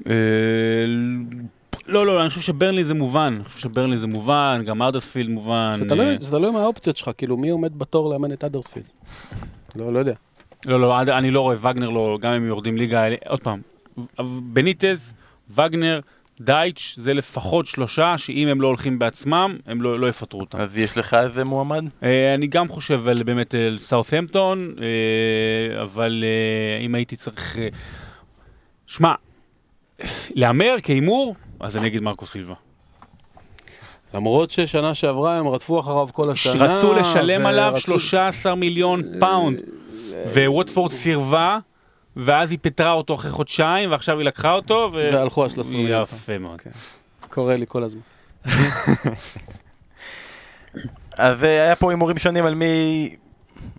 [0.07, 0.13] אה,
[1.87, 5.71] לא, לא, אני חושב שברנלי זה מובן, אני חושב שברנלי זה מובן, גם ארדספילד מובן.
[5.75, 8.85] זה תלוי- אה, זה תלוי מה האופציות שלך, כאילו מי עומד בתור לאמן את אדרספילד.
[9.75, 10.13] לא, לא יודע.
[10.65, 13.61] לא, לא, אני לא רואה, וגנר לא, גם אם יורדים ליגה, עוד פעם,
[14.53, 15.13] בניטז,
[15.49, 15.99] וגנר,
[16.41, 20.59] דייטש, זה לפחות שלושה, שאם הם לא הולכים בעצמם, הם לא, לא יפטרו אותם.
[20.59, 21.83] אז יש לך איזה מועמד?
[22.03, 27.57] אה, אני גם חושב על, באמת על סאות'המפטון, אה, אבל אה, אם הייתי צריך...
[27.59, 27.67] אה,
[28.87, 29.13] שמע,
[30.35, 32.53] להמר כהימור, אז אני אגיד מרקו סילבה.
[34.13, 36.65] למרות ששנה שעברה הם רדפו אחריו כל השנה.
[36.65, 39.59] רצו לשלם עליו ורצו- 13 מיליון פאונד,
[40.33, 41.59] וווטפורד סירבה,
[42.15, 45.09] ואז היא פיטרה אותו אחרי חודשיים, ועכשיו היא לקחה אותו, ו...
[45.13, 46.03] והלכו על 13 מיליון.
[46.03, 46.61] יפה מאוד.
[47.29, 48.01] קורה לי כל הזמן.
[51.17, 53.09] אז אה, היה פה הימורים שונים על מי...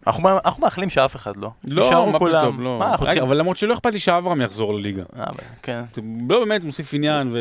[0.07, 1.51] אנחנו אנחנו מאחלים שאף אחד לא.
[1.65, 2.41] לא, מה כולם.
[2.41, 2.79] פתאום, לא.
[2.79, 5.03] מה, רגע, צריכים- אבל למרות שלא אכפת לי שאברהם יחזור לליגה.
[5.19, 5.25] אה,
[5.63, 5.83] כן.
[5.95, 7.39] זה לא באמת מוסיף עניין, ו...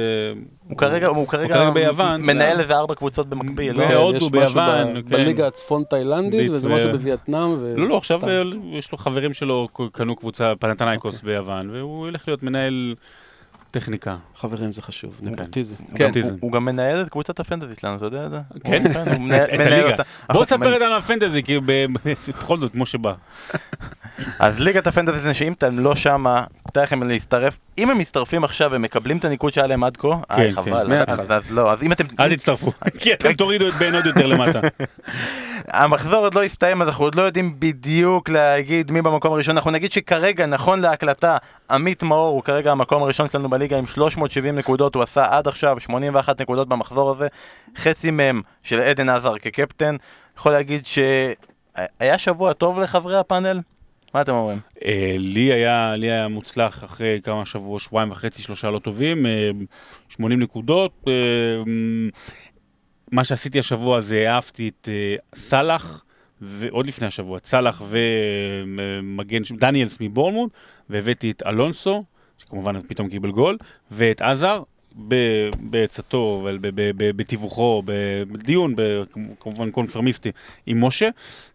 [0.69, 2.21] הוא כרגע, הוא כרגע כרגע ביוון.
[2.21, 3.83] מנהל איזה ארבע קבוצות במקביל, לא?
[3.83, 5.09] כן, בהודו, יש משהו ביוון, ב- כן.
[5.09, 7.53] בליגה הצפון תאילנדית, וזה ו- משהו בווייטנאם.
[7.59, 8.29] ו- לא, לא, עכשיו סתם.
[8.29, 8.41] אה,
[8.77, 11.29] יש לו חברים שלו קנו קבוצה פנתנייקוס אוקיי.
[11.33, 12.95] ביוון, והוא ילך להיות מנהל
[13.71, 14.15] טכניקה.
[14.37, 15.73] חברים זה חשוב, נפוטיזם.
[15.89, 16.11] הוא כן.
[16.11, 18.39] גם- הוא- גם מנהל את קבוצת הפנטזי שלנו, אתה יודע את זה?
[18.63, 18.83] כן?
[19.11, 19.83] הוא מנהל.
[19.91, 20.03] אותה.
[20.33, 21.85] בוא עכשיו, תספר את הפנטזי, כי ב-
[22.39, 23.13] בכל זאת, כמו שבא.
[24.39, 27.59] אז ליגת הפנטזי שאם אתם לא שמה, תאר לכם להצטרף.
[27.77, 30.51] אם הם מצטרפים עכשיו ומקבלים את הניקוד שהיה להם עד כה, כן, כן.
[30.51, 30.87] חבל.
[31.49, 32.03] לא, אז אם אתם...
[32.19, 34.59] אל תצטרפו, כי אתם תורידו את בן עוד יותר למטה.
[35.67, 39.57] המחזור עוד לא הסתיים, אז אנחנו עוד לא יודעים בדיוק להגיד מי במקום הראשון.
[39.57, 41.37] אנחנו נגיד שכרגע, נכון להקלטה,
[41.71, 45.79] עמית מאור הוא כרגע המקום הראשון שלנו בליגה עם 370 נקודות, הוא עשה עד עכשיו
[45.79, 47.27] 81 נקודות במחזור הזה,
[47.77, 49.95] חצי מהם של עדן עזר כקפטן.
[50.37, 53.59] יכול להגיד שהיה שבוע טוב לחברי הפאנל?
[54.13, 54.59] מה אתם אומרים?
[54.85, 59.51] אה, לי היה, לי היה מוצלח אחרי כמה שבועות, שבועיים וחצי, שלושה לא טובים, אה,
[60.09, 61.07] 80 נקודות.
[61.67, 62.09] מ,
[63.11, 66.03] מה שעשיתי השבוע זה העפתי את אה, סאלח,
[66.41, 70.51] ועוד לפני השבוע, את סאלח ומגן, דניאלס מבורנמוט,
[70.89, 72.03] והבאתי את אלונסו,
[72.37, 73.57] שכמובן פתאום קיבל גול,
[73.91, 74.63] ואת עזר.
[75.59, 76.57] בעצתו, אבל
[76.97, 77.83] בתיווכו,
[78.31, 78.75] בדיון,
[79.39, 80.31] כמובן קונפורמיסטי,
[80.65, 81.09] עם משה,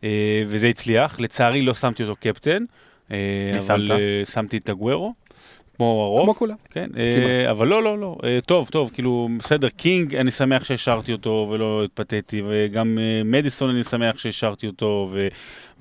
[0.04, 1.20] אה, וזה הצליח.
[1.20, 2.64] לצערי לא שמתי אותו קפטן,
[3.10, 3.16] אה,
[3.52, 3.90] מי אבל שמת?
[3.90, 5.14] אה, שמתי את אגוארו,
[5.76, 6.24] כמו הרוב.
[6.24, 6.54] כמו כולם.
[6.70, 11.12] כן, אה, אבל לא, לא, לא, אה, טוב, טוב, כאילו, בסדר, קינג, אני שמח שהשארתי
[11.12, 15.28] אותו ולא התפתיתי, וגם אה, מדיסון, אני שמח שהשארתי אותו, ו-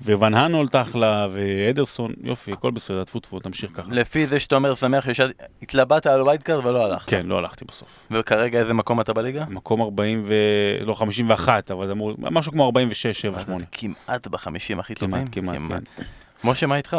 [0.02, 3.88] ואן ארנהולט אחלה, ואדרסון, יופי, הכל בסדר, טפו טפו, תמשיך ככה.
[3.92, 7.04] לפי זה שאתה אומר שמח שהתלבטת על wild card ולא הלך.
[7.06, 7.88] כן, לא הלכתי בסוף.
[8.10, 9.44] וכרגע איזה מקום אתה בליגה?
[9.48, 10.34] מקום 40 ו...
[10.80, 13.56] לא, 51, אבל אמור, משהו כמו 46, 7, 8.
[13.56, 15.26] אתה כמעט בחמישים הכי טובים.
[15.26, 16.02] כמעט, כמעט, כן.
[16.44, 16.96] משה, מה איתך?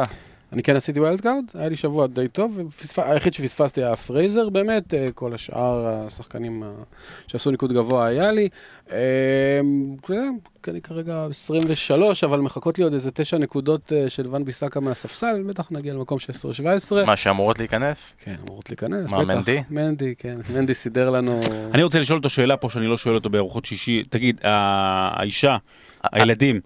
[0.56, 4.50] אני כן עשיתי wild card, היה לי שבוע די טוב, ופספ- היחיד שפספסתי היה פרייזר
[4.50, 6.64] באמת, אה, כל השאר השחקנים
[7.28, 8.50] שעשו ניקוד גבוה היה לי.
[8.92, 8.98] אה,
[10.08, 10.36] כן,
[10.68, 15.44] אני כרגע 23, אבל מחכות לי עוד איזה 9 נקודות אה, של ואן ביסאקה מהספסל,
[15.48, 16.18] בטח נגיע למקום
[17.02, 17.06] 16-17.
[17.06, 18.14] מה שאמורות להיכנס?
[18.24, 19.36] כן, אמורות להיכנס, מה, בטח.
[19.36, 19.62] מנדי?
[19.70, 21.40] מנדי, כן, מנדי סידר לנו...
[21.74, 24.04] אני רוצה לשאול אותו שאלה פה שאני לא שואל אותו בארוחות שישי.
[24.10, 25.58] תגיד, האישה,
[26.12, 26.60] הילדים,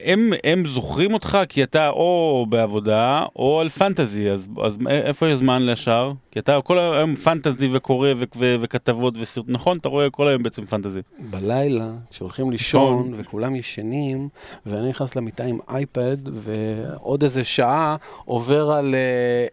[0.00, 5.36] הם, הם זוכרים אותך כי אתה או בעבודה או על פנטזי, אז, אז איפה יש
[5.36, 6.12] זמן לשאר?
[6.36, 9.78] כי אתה כל היום פנטזי וקורא ו- ו- וכתבות וסרט, נכון?
[9.78, 11.00] אתה רואה כל היום בעצם פנטזי.
[11.18, 14.28] בלילה, כשהולכים לישון וכולם ישנים,
[14.66, 19.00] ואני נכנס למיטה עם אייפד, ועוד איזה שעה עובר על אה,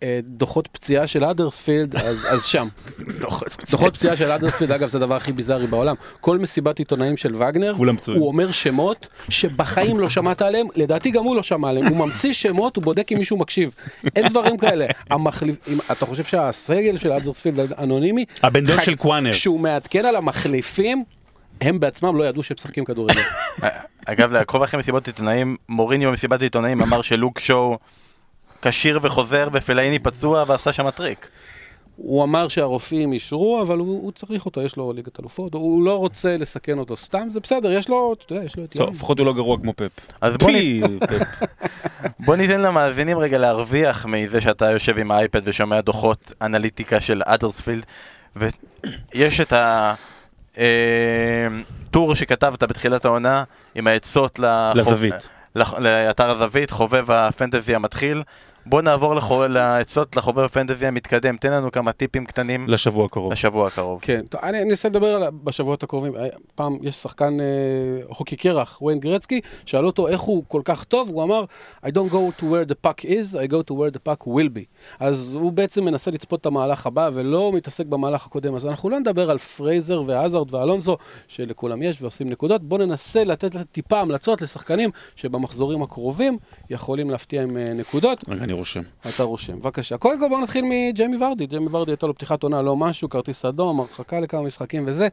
[0.08, 2.68] אה, דוחות פציעה של אדרספילד, אז, אז שם.
[3.72, 5.96] דוחות פציעה של אדרספילד, אגב, זה הדבר הכי ביזארי בעולם.
[6.22, 7.76] כל מסיבת עיתונאים של וגנר.
[8.08, 11.88] הוא אומר שמות שבחיים לא שמעת עליהם, לדעתי גם הוא לא שמע עליהם.
[11.88, 13.76] הוא ממציא שמות, הוא בודק אם מישהו מקשיב.
[14.16, 14.86] אין דברים כאלה.
[15.10, 15.56] המחליף...
[15.68, 16.24] אם, אתה חושב
[16.74, 18.26] שהסגל של אדרספילד אנונימי?
[18.44, 19.32] הבן דוד של קוואנר.
[19.32, 21.04] כשהוא מעדכן על המחליפים,
[21.62, 23.22] הם בעצמם לא ידעו שהם משחקים כדורגל.
[24.06, 27.78] אגב, לעקוב אחרי מסיבות עיתונאים, מוריניו במסיבת עיתונאים אמר שלוק שאו
[28.62, 31.28] כשיר וחוזר ופלאיני פצוע ועשה שם טריק.
[31.96, 35.96] הוא אמר שהרופאים אישרו, אבל הוא, הוא צריך אותו, יש לו ליגת אלופות, הוא לא
[35.98, 38.90] רוצה לסכן אותו סתם, זה בסדר, יש לו, אתה יודע, יש לו את טוב.
[38.90, 39.90] לפחות הוא לא גרוע כמו פפ.
[40.22, 40.54] אז בוא, נ...
[42.26, 47.84] בוא ניתן למאזינים רגע להרוויח מזה שאתה יושב עם האייפד ושומע דוחות אנליטיקה של אדרספילד
[48.36, 49.54] ויש את
[50.58, 53.44] הטור שכתבת בתחילת העונה
[53.76, 55.30] עם העצות לחוב- לזווית.
[55.56, 58.24] לח- לאתר הזווית, חובב הפנטזי המתחיל.
[58.66, 59.16] בוא נעבור
[59.48, 63.32] לעצות לחובב הפנטזי המתקדם, תן לנו כמה טיפים קטנים לשבוע הקרוב.
[63.32, 64.00] לשבוע הקרוב.
[64.02, 66.16] כן, טוב, אני אנסה לדבר על בשבועות הקרובים.
[66.16, 67.46] אה, פעם יש שחקן אה,
[68.08, 71.46] הוקי קרח, וויין גרצקי, שאלו אותו איך הוא כל כך טוב, הוא אמר,
[71.86, 74.50] I don't go to where the puck is, I go to where the puck will
[74.56, 74.66] be.
[75.00, 78.56] אז הוא בעצם מנסה לצפות את המהלך הבא ולא מתעסק במהלך הקודם.
[78.56, 80.98] אז אנחנו לא נדבר על פרייזר והאזארד ואלונזו,
[81.28, 86.38] שלכולם יש ועושים נקודות, בואו ננסה לתת טיפה המלצות לשחקנים שבמחזורים הקרובים
[86.70, 88.24] יכולים להפתיע עם אה, נקודות.
[88.28, 88.82] רגע, אני רושם.
[89.10, 89.98] אתה רושם, בבקשה.
[89.98, 91.46] קודם כל בואו נתחיל מג'יימי ורדי.
[91.46, 95.08] ג'יימי ורדי הייתה לו פתיחת עונה לא משהו, כרטיס אדום, הרחקה לכמה משחקים וזה.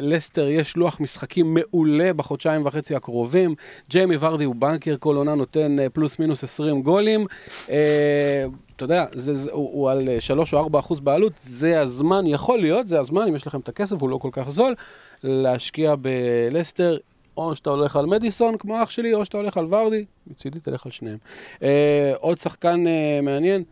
[0.00, 3.54] ללסטר יש לוח משחקים מעולה בחודשיים וחצי הקרובים.
[3.90, 7.26] ג'יימי ורדי הוא בנקר, כל עונה נותן אה, פלוס מינוס 20 גולים.
[7.70, 8.44] אה,
[8.76, 12.58] אתה יודע, זה, זה, הוא, הוא על 3 או 4 אחוז בעלות, זה הזמן, יכול
[12.58, 14.74] להיות, זה הזמן, אם יש לכם את הכסף, הוא לא כל כך זול,
[15.22, 16.96] להשקיע בלסטר.
[17.36, 20.86] או שאתה הולך על מדיסון, כמו אח שלי, או שאתה הולך על ורדי, מצידי תלך
[20.86, 21.18] על שניהם.
[21.62, 23.62] אה, עוד שחקן אה, מעניין,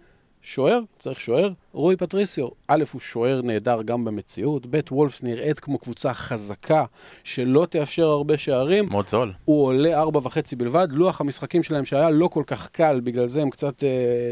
[0.43, 2.49] שוער, צריך שוער, רוי פטריסיו.
[2.69, 6.85] א', הוא שוער נהדר גם במציאות, ב', וולפס נראית כמו קבוצה חזקה,
[7.25, 8.87] שלא תאפשר הרבה שערים.
[8.91, 9.33] מאוד זול.
[9.45, 13.43] הוא עולה ארבע וחצי בלבד, לוח המשחקים שלהם שהיה לא כל כך קל, בגלל זה
[13.43, 13.89] הם קצת אה,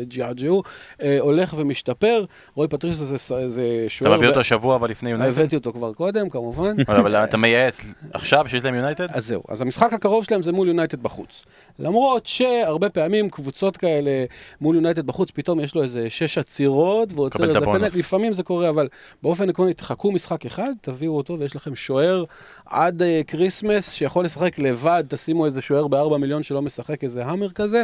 [0.08, 0.62] ג'עג'עו,
[1.02, 2.24] אה, הולך ומשתפר.
[2.54, 3.16] רוי פטריסיו זה,
[3.48, 4.16] זה אתה שוער...
[4.16, 5.38] מביא ב- אותו שבוע אבל לפני יונייטד?
[5.38, 6.76] הבאתי אותו כבר קודם, כמובן.
[6.88, 7.80] אבל אתה מייעץ
[8.12, 9.06] עכשיו שיש להם יונייטד?
[9.10, 11.44] אז זהו, אז המשחק הקרוב שלהם זה מול יונייטד בחוץ.
[11.78, 14.24] למרות שהרבה פעמים קבוצות כאלה
[14.60, 17.82] מול יונייטד בחוץ, פתאום יש לו איזה שש עצירות, עוצר את איזה הבונוס.
[17.82, 18.88] פנדל, לפעמים זה קורה, אבל
[19.22, 22.24] באופן עקרוני, תחכו משחק אחד, תביאו אותו ויש לכם שוער
[22.66, 27.50] עד אה, Christmas שיכול לשחק לבד, תשימו איזה שוער בארבע מיליון שלא משחק איזה המר
[27.50, 27.82] כזה,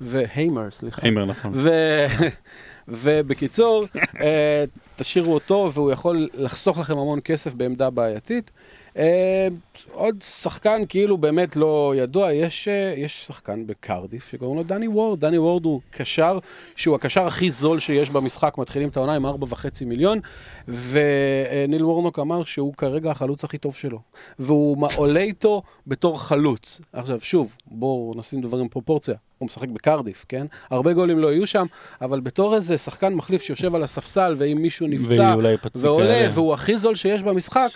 [0.00, 1.02] והיימר, סליחה.
[1.02, 1.52] היימר, נכון.
[1.54, 1.70] ו...
[2.88, 3.84] ובקיצור,
[4.20, 4.64] אה,
[4.96, 8.50] תשאירו אותו והוא יכול לחסוך לכם המון כסף בעמדה בעייתית.
[8.96, 9.48] אה,
[9.92, 15.20] עוד שחקן כאילו באמת לא ידוע, יש, אה, יש שחקן בקרדיף שקוראים לו דני וורד.
[15.20, 16.38] דני וורד הוא קשר,
[16.76, 20.20] שהוא הקשר הכי זול שיש במשחק, מתחילים את העונה עם 4.5 מיליון,
[20.68, 23.98] וניל וורנוק אמר שהוא כרגע החלוץ הכי טוב שלו,
[24.38, 26.80] והוא עולה איתו בתור חלוץ.
[26.92, 29.14] עכשיו שוב, בואו נשים דברים בפרופורציה.
[29.38, 30.46] הוא משחק בקרדיף, כן?
[30.70, 31.66] הרבה גולים לא יהיו שם,
[32.00, 35.34] אבל בתור איזה שחקן מחליף שיושב על הספסל, ואם מישהו נפצע
[35.76, 36.28] ועולה, כאלה.
[36.32, 37.68] והוא הכי זול שיש במשחק,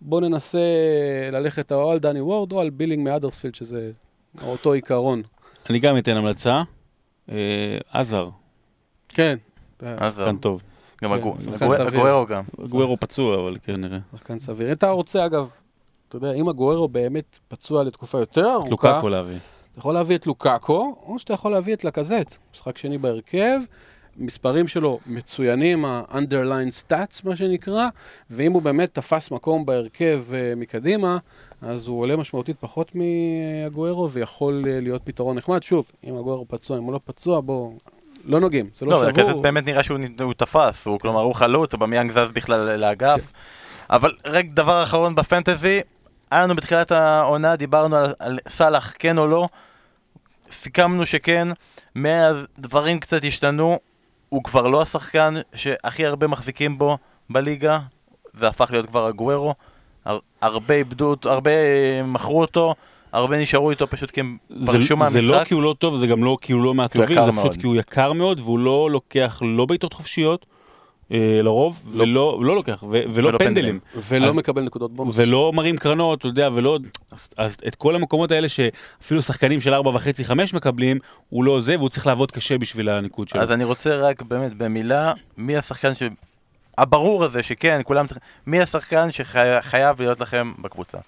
[0.00, 0.58] בואו ננסה
[1.32, 3.90] ללכת או על דני וורד או על בילינג מאדרספילד, שזה
[4.42, 5.22] אותו עיקרון.
[5.70, 6.62] אני גם אתן המלצה.
[7.30, 8.28] אה, עזר,
[9.08, 9.38] כן.
[9.80, 10.62] אז שחקן טוב.
[11.02, 11.86] גם כן, הגו- שחקן הגו- סביר.
[11.86, 12.42] הגוארו גם.
[12.68, 13.98] גוורו פצוע, אבל כן, נראה.
[14.16, 14.72] שחקן סביר.
[14.72, 15.50] אתה רוצה, אגב,
[16.08, 19.36] אתה יודע, אם הגוארו באמת פצוע לתקופה יותר ארוכה, לוקקו להביא.
[19.72, 23.60] אתה יכול להביא את לוקאקו, או שאתה יכול להביא את לקזט, משחק שני בהרכב,
[24.20, 27.88] מספרים שלו מצוינים, ה-underline stats, מה שנקרא,
[28.30, 31.18] ואם הוא באמת תפס מקום בהרכב אה, מקדימה,
[31.62, 35.62] אז הוא עולה משמעותית פחות מהגוארו, ויכול אה, להיות פתרון נחמד.
[35.62, 37.72] שוב, אם הגוארו פצוע, אם הוא לא פצוע, בוא,
[38.24, 39.22] לא נוגעים, זה לא לא, שבור.
[39.22, 43.32] כזה באמת נראה שהוא הוא תפס, הוא כלומר הוא חלוץ, אובמיאנג זז בכלל לאגף.
[43.90, 45.80] אבל רק דבר אחרון בפנטזי,
[46.30, 49.48] היה לנו בתחילת העונה, דיברנו על, על סאלח, כן או לא,
[50.50, 51.48] סיכמנו שכן,
[51.94, 53.78] מאז דברים קצת השתנו,
[54.30, 56.98] הוא כבר לא השחקן שהכי הרבה מחזיקים בו
[57.30, 57.78] בליגה,
[58.32, 59.54] זה הפך להיות כבר הגוורו,
[60.04, 62.74] הר, הרבה איבדו אותו, הרבה אה, מכרו אותו,
[63.12, 65.22] הרבה נשארו איתו פשוט כי הם זה, פרשו זה מהמשחק.
[65.22, 67.56] לא כי הוא לא טוב, זה גם לא כי הוא לא מהטובים, זה פשוט מאוד.
[67.56, 70.46] כי הוא יקר מאוד, והוא לא לוקח לא בעיטות חופשיות,
[71.18, 73.80] לרוב, ולא לא לוקח, ו- ולא ולא פנדלים.
[74.08, 75.14] ולא אז- מקבל נקודות בונוס.
[75.18, 76.78] ולא מרים קרנות, אתה יודע, ולא...
[77.10, 80.98] אז, אז את כל המקומות האלה שאפילו שחקנים של 4.5-5 מקבלים,
[81.28, 83.40] הוא לא זה, והוא צריך לעבוד קשה בשביל הניקוד שלו.
[83.40, 86.02] אז אני רוצה רק באמת במילה, מי השחקן ש...
[86.78, 88.22] הברור הזה שכן, כולם צריכים...
[88.46, 90.98] מי השחקן שחייב להיות לכם בקבוצה?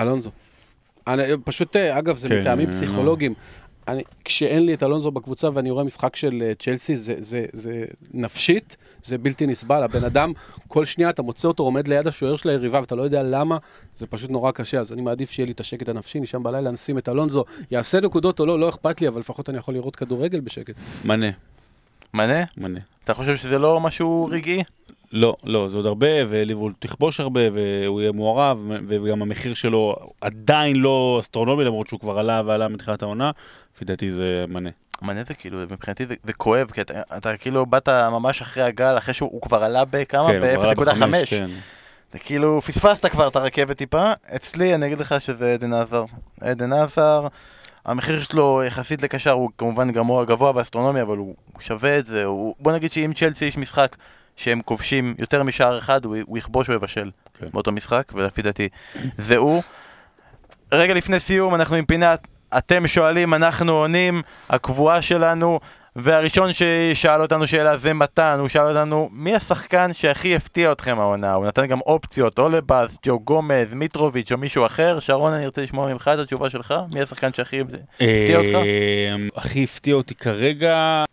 [0.00, 0.30] אלונזו.
[1.06, 3.34] אני, פשוט, אה, אגב, זה כן, מטעמים אה, פסיכולוגיים.
[3.88, 7.84] אני, כשאין לי את אלונזו בקבוצה ואני רואה משחק של אה, צ'לסי, זה, זה, זה
[8.14, 9.82] נפשית, זה בלתי נסבל.
[9.82, 10.32] הבן אדם,
[10.68, 13.58] כל שנייה אתה מוצא אותו עומד ליד השוער של היריבה ואתה לא יודע למה,
[13.96, 14.80] זה פשוט נורא קשה.
[14.80, 18.40] אז אני מעדיף שיהיה לי את השקט הנפשי, נשם בלילה נשים את אלונזו, יעשה נקודות
[18.40, 20.74] או לא, לא אכפת לי, אבל לפחות אני יכול לראות כדורגל בשקט.
[21.04, 21.30] מנה,
[22.14, 22.44] מנה?
[22.56, 22.80] מנה.
[23.04, 24.62] אתה חושב שזה לא משהו רגעי?
[25.12, 30.76] לא, לא, זה עוד הרבה, וליבול תכבוש הרבה, והוא יהיה מעורב, וגם המחיר שלו עדיין
[30.76, 33.30] לא אסטרונומי, למרות שהוא כבר עלה ועלה מתחילת העונה,
[33.74, 34.70] לפי דעתי זה מנה.
[35.02, 38.98] מנה זה כאילו, מבחינתי זה, זה כואב, כי אתה, אתה כאילו באת ממש אחרי הגל,
[38.98, 40.28] אחרי שהוא הוא כבר עלה בכמה?
[40.28, 40.94] כן, הוא כבר עלה ב-0.5.
[40.94, 41.46] בחמש, כן.
[42.12, 44.12] זה כאילו, פספסת כבר את הרכבת טיפה.
[44.36, 46.04] אצלי, אני אגיד לך שזה עדן עזר.
[46.40, 47.26] עדן עזר,
[47.84, 49.90] המחיר שלו יחסית לקשר הוא כמובן
[50.26, 52.24] גבוה באסטרונומיה, אבל הוא הוא שווה את זה.
[52.24, 53.96] הוא, בוא נגיד שאם צ'לסי יש משחק
[54.36, 57.46] שהם כובשים יותר משער אחד, הוא, הוא יכבוש או יבשל כן.
[57.52, 58.68] באותו משחק, ולפי דעתי
[59.18, 59.62] זה הוא.
[60.72, 62.26] רגע לפני סיום, אנחנו עם פינת
[62.58, 65.60] אתם שואלים, אנחנו עונים, הקבועה שלנו,
[65.96, 71.34] והראשון ששאל אותנו שאלה זה מתן, הוא שאל אותנו, מי השחקן שהכי הפתיע אתכם העונה?
[71.34, 75.00] הוא נתן גם אופציות, או לבאס, ג'ו גומז, מיטרוביץ' או מישהו אחר.
[75.00, 78.54] שרון, אני רוצה לשמוע ממך את התשובה שלך, מי השחקן שהכי הפתיע אותך?
[78.54, 81.04] אה, הכי הפתיע אותי כרגע,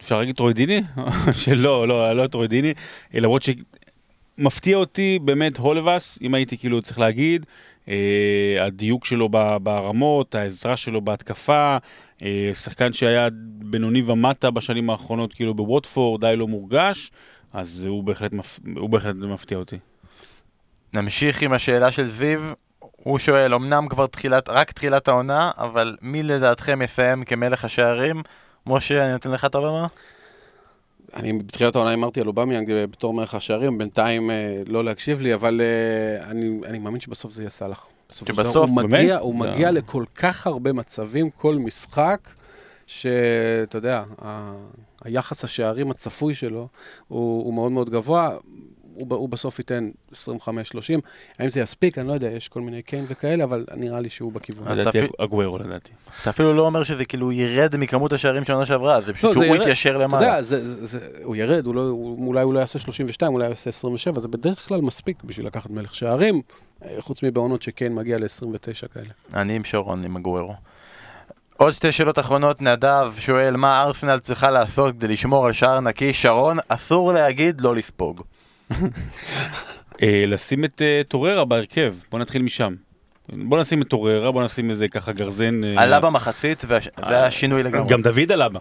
[0.00, 0.82] אפשר להגיד טרוידיני?
[1.42, 2.74] שלא, לא, לא טרוידיני,
[3.14, 7.46] אה, למרות שמפתיע אותי באמת הולבס, אם הייתי כאילו צריך להגיד,
[8.60, 9.28] הדיוק שלו
[9.62, 11.76] ברמות, העזרה שלו בהתקפה,
[12.22, 13.28] אה, שחקן שהיה
[13.58, 17.10] בינוני ומטה בשנים האחרונות כאילו בווטפורד, די לא מורגש,
[17.52, 18.58] אז הוא בהחלט, מפ...
[18.76, 19.78] הוא בהחלט מפתיע אותי.
[20.92, 22.40] נמשיך עם השאלה של זיו.
[22.96, 28.22] הוא שואל, אמנם כבר תחילת, רק תחילת העונה, אבל מי לדעתכם יסיים כמלך השערים?
[28.66, 29.86] משה, אני נותן לך את הבמה.
[31.14, 35.60] אני בתחילת העונה אמרתי על אובמיאנג בתור מלך השערים, בינתיים אה, לא להקשיב לי, אבל
[35.60, 37.86] אה, אני, אני מאמין שבסוף זה יהיה סאלח.
[38.10, 38.90] בסוף שבסוף, הוא באמת?
[38.90, 39.52] מגיע, הוא לא.
[39.52, 42.28] מגיע לכל כך הרבה מצבים, כל משחק,
[42.86, 44.52] שאתה יודע, ה-
[45.04, 46.68] היחס השערים הצפוי שלו
[47.08, 48.36] הוא, הוא מאוד מאוד גבוה.
[48.94, 50.14] הוא, הוא בסוף ייתן 25-30.
[51.38, 51.98] האם זה יספיק?
[51.98, 54.78] אני לא יודע, יש כל מיני כן וכאלה, אבל נראה לי שהוא בכיוון.
[54.78, 55.90] לדעתי אגוורו לדעתי.
[56.22, 59.42] אתה אפילו לא אומר שזה כאילו ירד מכמות השערים של העונה שעברה, זה פשוט לא,
[59.44, 59.56] שהוא.
[59.56, 60.26] יתיישר אתה למעלה.
[60.26, 63.44] יודע, זה, זה, זה, הוא ירד, הוא לא, הוא, אולי הוא לא יעשה 32, אולי
[63.44, 66.42] הוא יעשה 27, זה בדרך כלל מספיק בשביל לקחת מלך שערים,
[66.84, 69.06] אה, חוץ מבעונות שכן מגיע ל-29 כאלה.
[69.34, 70.54] אני עם שרון, עם הגוורו.
[71.56, 76.12] עוד שתי שאלות אחרונות, נדב שואל מה ארסנל צריכה לעשות כדי לשמור על שער נקי,
[76.12, 78.22] שרון, אסור להגיד לא לספוג.
[80.02, 82.74] אה, לשים את אה, טוררה בהרכב, בוא נתחיל משם.
[83.28, 85.64] בוא נשים את טוררה, בוא נשים איזה ככה גרזן.
[85.64, 86.78] אה, עלה במחצית וה-
[87.10, 87.88] והשינוי לגמרי.
[87.90, 88.60] גם דוד עלה בה.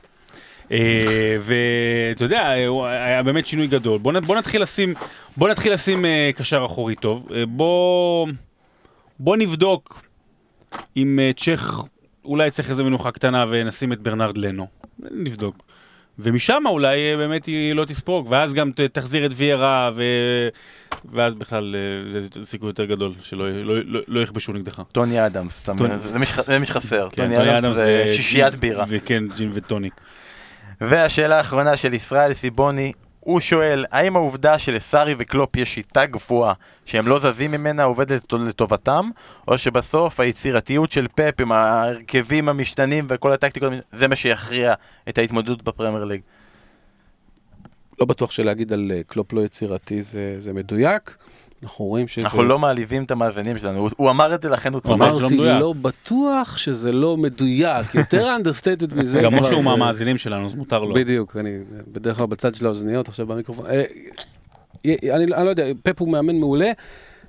[1.41, 2.49] ואתה יודע,
[2.89, 3.99] היה באמת שינוי גדול.
[3.99, 4.93] בוא, נתחיל לשים,
[5.38, 6.05] בוא נתחיל לשים
[6.36, 7.28] קשר אחורי טוב.
[7.47, 8.28] בוא,
[9.20, 10.03] בוא נבדוק
[10.97, 11.82] אם צ'ך
[12.26, 14.68] אולי צריך איזה מנוחה קטנה ונשים את ברנרד לנו.
[14.99, 15.64] נבדוק.
[16.20, 20.03] ומשם אולי אה, באמת היא לא תספוג, ואז גם תחזיר את ויירה, ו...
[21.14, 24.82] ואז בכלל אה, זה סיכוי יותר גדול שלא לא, לא, לא יכבשו נגדך.
[24.91, 25.80] טוני אדמס, טוני-?
[26.45, 27.07] זה מי שחסר.
[27.12, 28.86] כן, טוני אדמס זה שישיית בירה.
[28.88, 29.93] וכן, ג'ין וטוניק.
[30.82, 32.91] והשאלה האחרונה של ישראל סיבוני,
[33.24, 36.53] הוא שואל, האם העובדה שלסארי וקלופ יש שיטה קבועה
[36.86, 39.09] שהם לא זזים ממנה עובדת לטובתם,
[39.47, 44.74] או שבסוף היצירתיות של פפ עם ההרכבים המשתנים וכל הטקטיקות, זה מה שיכריע
[45.09, 46.22] את ההתמודדות בפרמייר ליג?
[47.99, 51.17] לא בטוח שלהגיד על אה, קלופ לא יצירתי זה, זה מדויק.
[51.64, 52.22] אנחנו רואים שזה...
[52.22, 54.99] אנחנו לא מעליבים את המאזינים שלנו, הוא- הוא אמר את זה לכן הוא צודק.
[55.01, 55.38] לא אמרתי.
[55.38, 59.22] לא בטוח שזה לא מדויק, יותר understated מזה.
[59.22, 60.93] גם משה הוא זה- מהמאזינים שלנו, אז מותר לו.
[60.95, 61.49] בדיוק, אני
[61.91, 63.66] בדרך כלל בצד של האוזניות, עכשיו במיקרופון.
[63.66, 63.84] אה,
[64.86, 64.97] אני,
[65.34, 66.72] אני לא יודע, פפ הוא מאמן מעולה,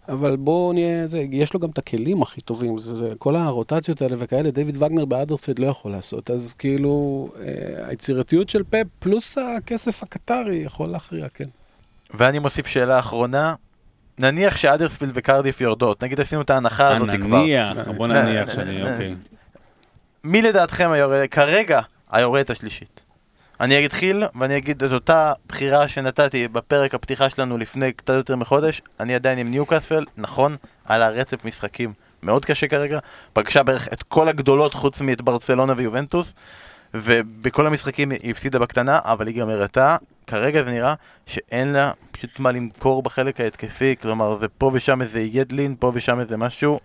[0.09, 4.03] אבל בואו נהיה, זה, יש לו גם את הכלים הכי טובים, זה, זה, כל הרוטציות
[4.03, 7.45] האלה וכאלה, דיוויד וגנר באדרספילד לא יכול לעשות, אז כאילו, אה,
[7.89, 11.45] היצירתיות של פפ פלוס הכסף הקטרי יכול להכריע, כן.
[12.15, 13.55] ואני מוסיף שאלה אחרונה,
[14.23, 17.43] נניח שאדרספילד וקרדיף יורדות, נגיד עשינו את ההנחה הזאת כבר.
[17.43, 19.15] נניח, בוא נניח שאני, אוקיי.
[20.25, 23.01] מי לדעתכם היורד, כרגע היורדת השלישית?
[23.61, 28.83] אני אתחיל ואני אגיד את אותה בחירה שנתתי בפרק הפתיחה שלנו לפני קצת יותר מחודש,
[29.01, 31.93] אני עדיין עם ניוקאסל, נכון, על הרצף משחקים
[32.23, 32.99] מאוד קשה כרגע,
[33.33, 36.35] פגשה בערך את כל הגדולות חוץ מאת ברצלונה ויובנטוס,
[36.95, 39.97] ובכל המשחקים היא הפסידה בקטנה, אבל היא גם הראתה,
[40.27, 40.95] כרגע זה נראה
[41.27, 46.21] שאין לה פשוט מה למכור בחלק ההתקפי, כלומר זה פה ושם איזה ידלין, פה ושם
[46.21, 46.81] איזה משהו,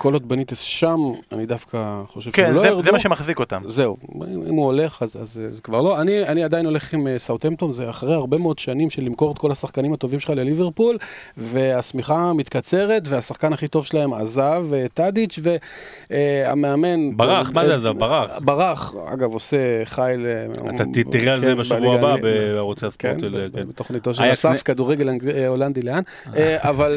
[0.00, 1.00] כל עוד בניטס שם,
[1.32, 2.82] אני דווקא חושב כן, שהוא לא זה, ירדו.
[2.82, 3.62] זה מה שמחזיק אותם.
[3.66, 6.00] זהו, אם הוא הולך אז, אז זה כבר לא.
[6.00, 9.38] אני, אני עדיין הולך עם אה, סאוטהמפטון, זה אחרי הרבה מאוד שנים של למכור את
[9.38, 10.98] כל השחקנים הטובים שלך לליברפול,
[11.36, 15.38] והשמיכה מתקצרת, והשחקן הכי טוב שלהם עזב, אה, טאדיץ',
[16.10, 17.16] והמאמן...
[17.16, 17.98] ברח, מה זה עזב?
[17.98, 18.30] ברח.
[18.40, 20.26] ברח, אגב, עושה חייל...
[20.26, 22.34] אה, אתה תראה על זה כן, בשבוע הבא האנגלית.
[22.54, 23.34] בערוצי כן, הספורט.
[23.34, 23.68] ב- כן.
[23.68, 26.02] בתוכניתו של אסף, כדורגל אה, הולנדי לאן.
[26.36, 26.96] אה, אבל,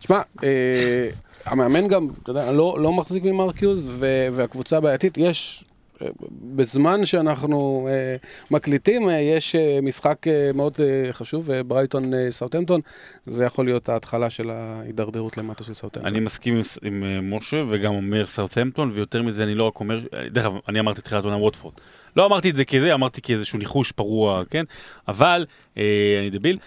[0.00, 0.48] שמע, אה,
[1.44, 5.64] המאמן גם, אתה יודע, לא לא מחזיק ממרקיוז, ו- והקבוצה בעייתית, יש...
[6.02, 6.08] אה,
[6.42, 8.16] בזמן שאנחנו אה,
[8.50, 12.80] מקליטים, אה, יש אה, משחק אה, מאוד אה, חשוב, אה, ברייטון אה, סאוטהמפטון,
[13.26, 16.12] זה יכול להיות ההתחלה של ההידרדרות למטה של סאוטהמפטון.
[16.14, 20.00] אני מסכים עם, עם אה, משה וגם אומר סאוטהמפטון, ויותר מזה אני לא רק אומר,
[20.14, 21.74] אה, דרך אגב, אני אמרתי תחילת עונה ווטפורד.
[22.16, 24.64] לא אמרתי את זה כזה, אמרתי כאיזשהו ניחוש פרוע, כן?
[25.08, 25.46] אבל,
[25.78, 25.82] אה,
[26.20, 26.58] אני דביל,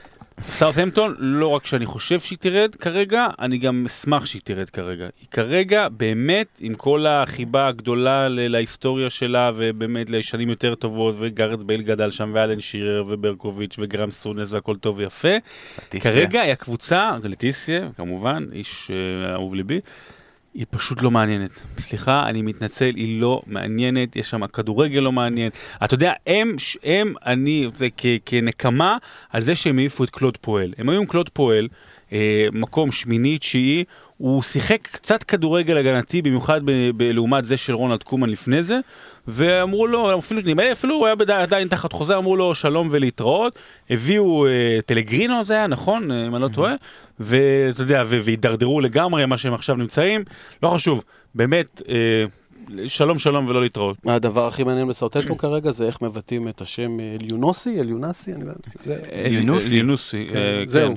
[0.41, 5.07] סאוטהמפטון, לא רק שאני חושב שהיא תרד כרגע, אני גם אשמח שהיא תרד כרגע.
[5.19, 11.81] היא כרגע, באמת, עם כל החיבה הגדולה להיסטוריה שלה, ובאמת לשנים יותר טובות, וגארד בייל
[11.81, 15.37] גדל שם, ואלן שירר, וברקוביץ', וגרם סונס, והכל טוב ויפה.
[15.99, 19.79] כרגע היא הקבוצה, לטיסיה, כמובן, איש אה, אהוב ליבי,
[20.57, 21.61] היא פשוט לא מעניינת.
[21.79, 25.51] סליחה, אני מתנצל, היא לא מעניינת, יש שם כדורגל לא מעניין.
[25.83, 28.97] אתה יודע, הם, הם, אני, זה כ, כנקמה
[29.29, 30.73] על זה שהם העיפו את קלוד פועל.
[30.77, 31.67] הם היו עם קלוד פועל,
[32.13, 33.83] אה, מקום שמיני, תשיעי,
[34.17, 38.79] הוא שיחק קצת כדורגל הגנתי, במיוחד ב- ב- לעומת זה של רונלד קומן לפני זה,
[39.27, 43.59] ואמרו לו, אפילו, נדמה אפילו הוא היה עדיין תחת חוזה, אמרו לו שלום ולהתראות,
[43.89, 46.11] הביאו אה, טלגרינו זה היה, נכון?
[46.11, 46.73] אה, אם אני לא טועה,
[47.19, 50.23] ואתה יודע, והידרדרו לגמרי מה שהם עכשיו נמצאים,
[50.63, 51.03] לא חשוב,
[51.35, 52.25] באמת, אה,
[52.87, 53.97] שלום שלום ולא להתראות.
[54.05, 58.61] הדבר הכי מעניין בסאוטטו כרגע זה איך מבטאים את השם אליונוסי, אליונסי, אני לא יודע.
[58.83, 59.75] זה- יונוסי.
[59.75, 60.95] יונוסי, כן, זהו.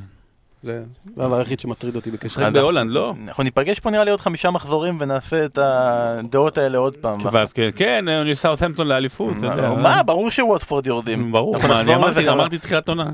[0.62, 0.82] כן.
[1.16, 2.50] זה הדבר היחיד שמטריד אותי בקשר.
[2.50, 3.14] בהולנד, לא?
[3.28, 7.18] אנחנו ניפגש פה נראה לי עוד חמישה מחזורים ונעשה את הדעות האלה עוד פעם.
[7.32, 9.70] ואז כן, כן, אני סאוטהמפטון לאליפות, אתה יודע.
[9.70, 11.32] מה, ברור שווטפורד יורדים.
[11.32, 13.10] ברור, אני אמרתי, תחילת עונה.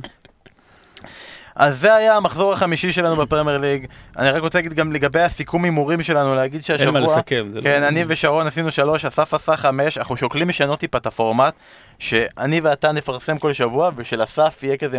[1.57, 3.87] אז זה היה המחזור החמישי שלנו בפרמייר ליג.
[4.19, 7.17] אני רק רוצה להגיד גם לגבי הסיכום הימורים שלנו, להגיד אין מה שהשבוע...
[7.19, 7.49] לסכם.
[7.53, 11.07] זה כן, לא- אני ושרון עשינו שלוש, אסף עשה חמש, אנחנו שוקלים לשנות טיפה את
[11.07, 11.55] הפורמט,
[11.99, 14.99] שאני ואתה נפרסם כל שבוע, ושל אסף יהיה כזה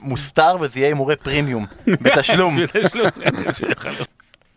[0.00, 1.66] מוסתר וזה יהיה הימורי פרימיום,
[2.02, 2.56] בתשלום.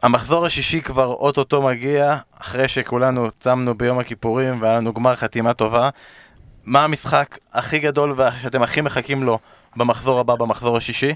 [0.04, 5.90] המחזור השישי כבר אוטוטו מגיע, אחרי שכולנו צמנו ביום הכיפורים והיה לנו גמר חתימה טובה.
[6.66, 9.40] מה המשחק הכי גדול שאתם הכי מחכים לו
[9.76, 11.14] במחזור הבא, במחזור השישי?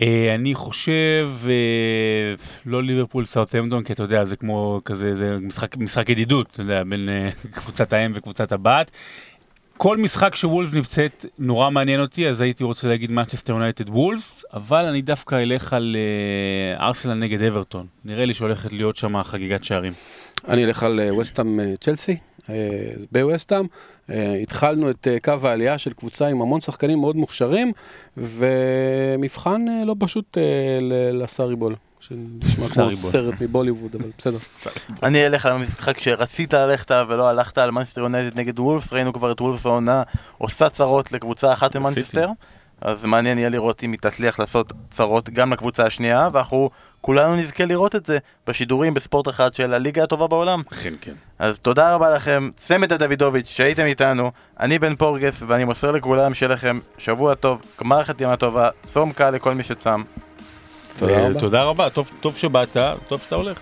[0.00, 2.34] אה, אני חושב, אה,
[2.66, 6.82] לא ליברפול סאוטהמפטון, כי אתה יודע, זה כמו כזה, זה משחק, משחק ידידות, אתה יודע,
[6.84, 8.90] בין אה, קבוצת האם וקבוצת הבת.
[9.82, 14.84] כל משחק שוולף נמצאת נורא מעניין אותי, אז הייתי רוצה להגיד Manchester United וולף, אבל
[14.84, 17.86] אני דווקא אלך על אה, ארסנל נגד אברטון.
[18.04, 19.92] נראה לי שהולכת להיות שם חגיגת שערים.
[20.48, 22.16] אני אלך על אה, וסטאם אה, צ'לסי,
[22.50, 22.54] אה,
[23.12, 23.66] בווסטאם.
[24.10, 27.72] אה, התחלנו את אה, קו העלייה של קבוצה עם המון שחקנים מאוד מוכשרים,
[28.16, 30.42] ומבחן אה, לא פשוט אה,
[30.80, 32.90] ל- לסארי ball, שנשמע כמו.
[32.92, 34.38] סרט מבוליווד, אבל בסדר.
[35.02, 39.32] אני אלך על המשחק שרצית ללכת ולא הלכת על מנצ'סטר יונייטד נגד וולפס, ראינו כבר
[39.32, 40.02] את וולפס העונה
[40.38, 42.28] עושה צרות לקבוצה אחת במנצ'סטר,
[42.80, 46.70] אז מעניין יהיה לראות אם היא תצליח לעשות צרות גם לקבוצה השנייה, ואנחנו
[47.00, 50.62] כולנו נזכה לראות את זה בשידורים בספורט אחד של הליגה הטובה בעולם.
[50.82, 51.12] כן, כן.
[51.38, 54.30] אז תודה רבה לכם, צמד הדוידוביץ' שהייתם איתנו,
[54.60, 59.30] אני בן פורגס ואני מוסר לכולם שיהיה לכם שבוע טוב, גמר חתימה טובה, צום קל
[59.30, 60.02] לכל מי שצם.
[60.98, 61.40] תודה רבה.
[61.40, 62.76] תודה רבה, טוב- טוב שבאת,
[63.08, 63.58] טוב שאתה הולך.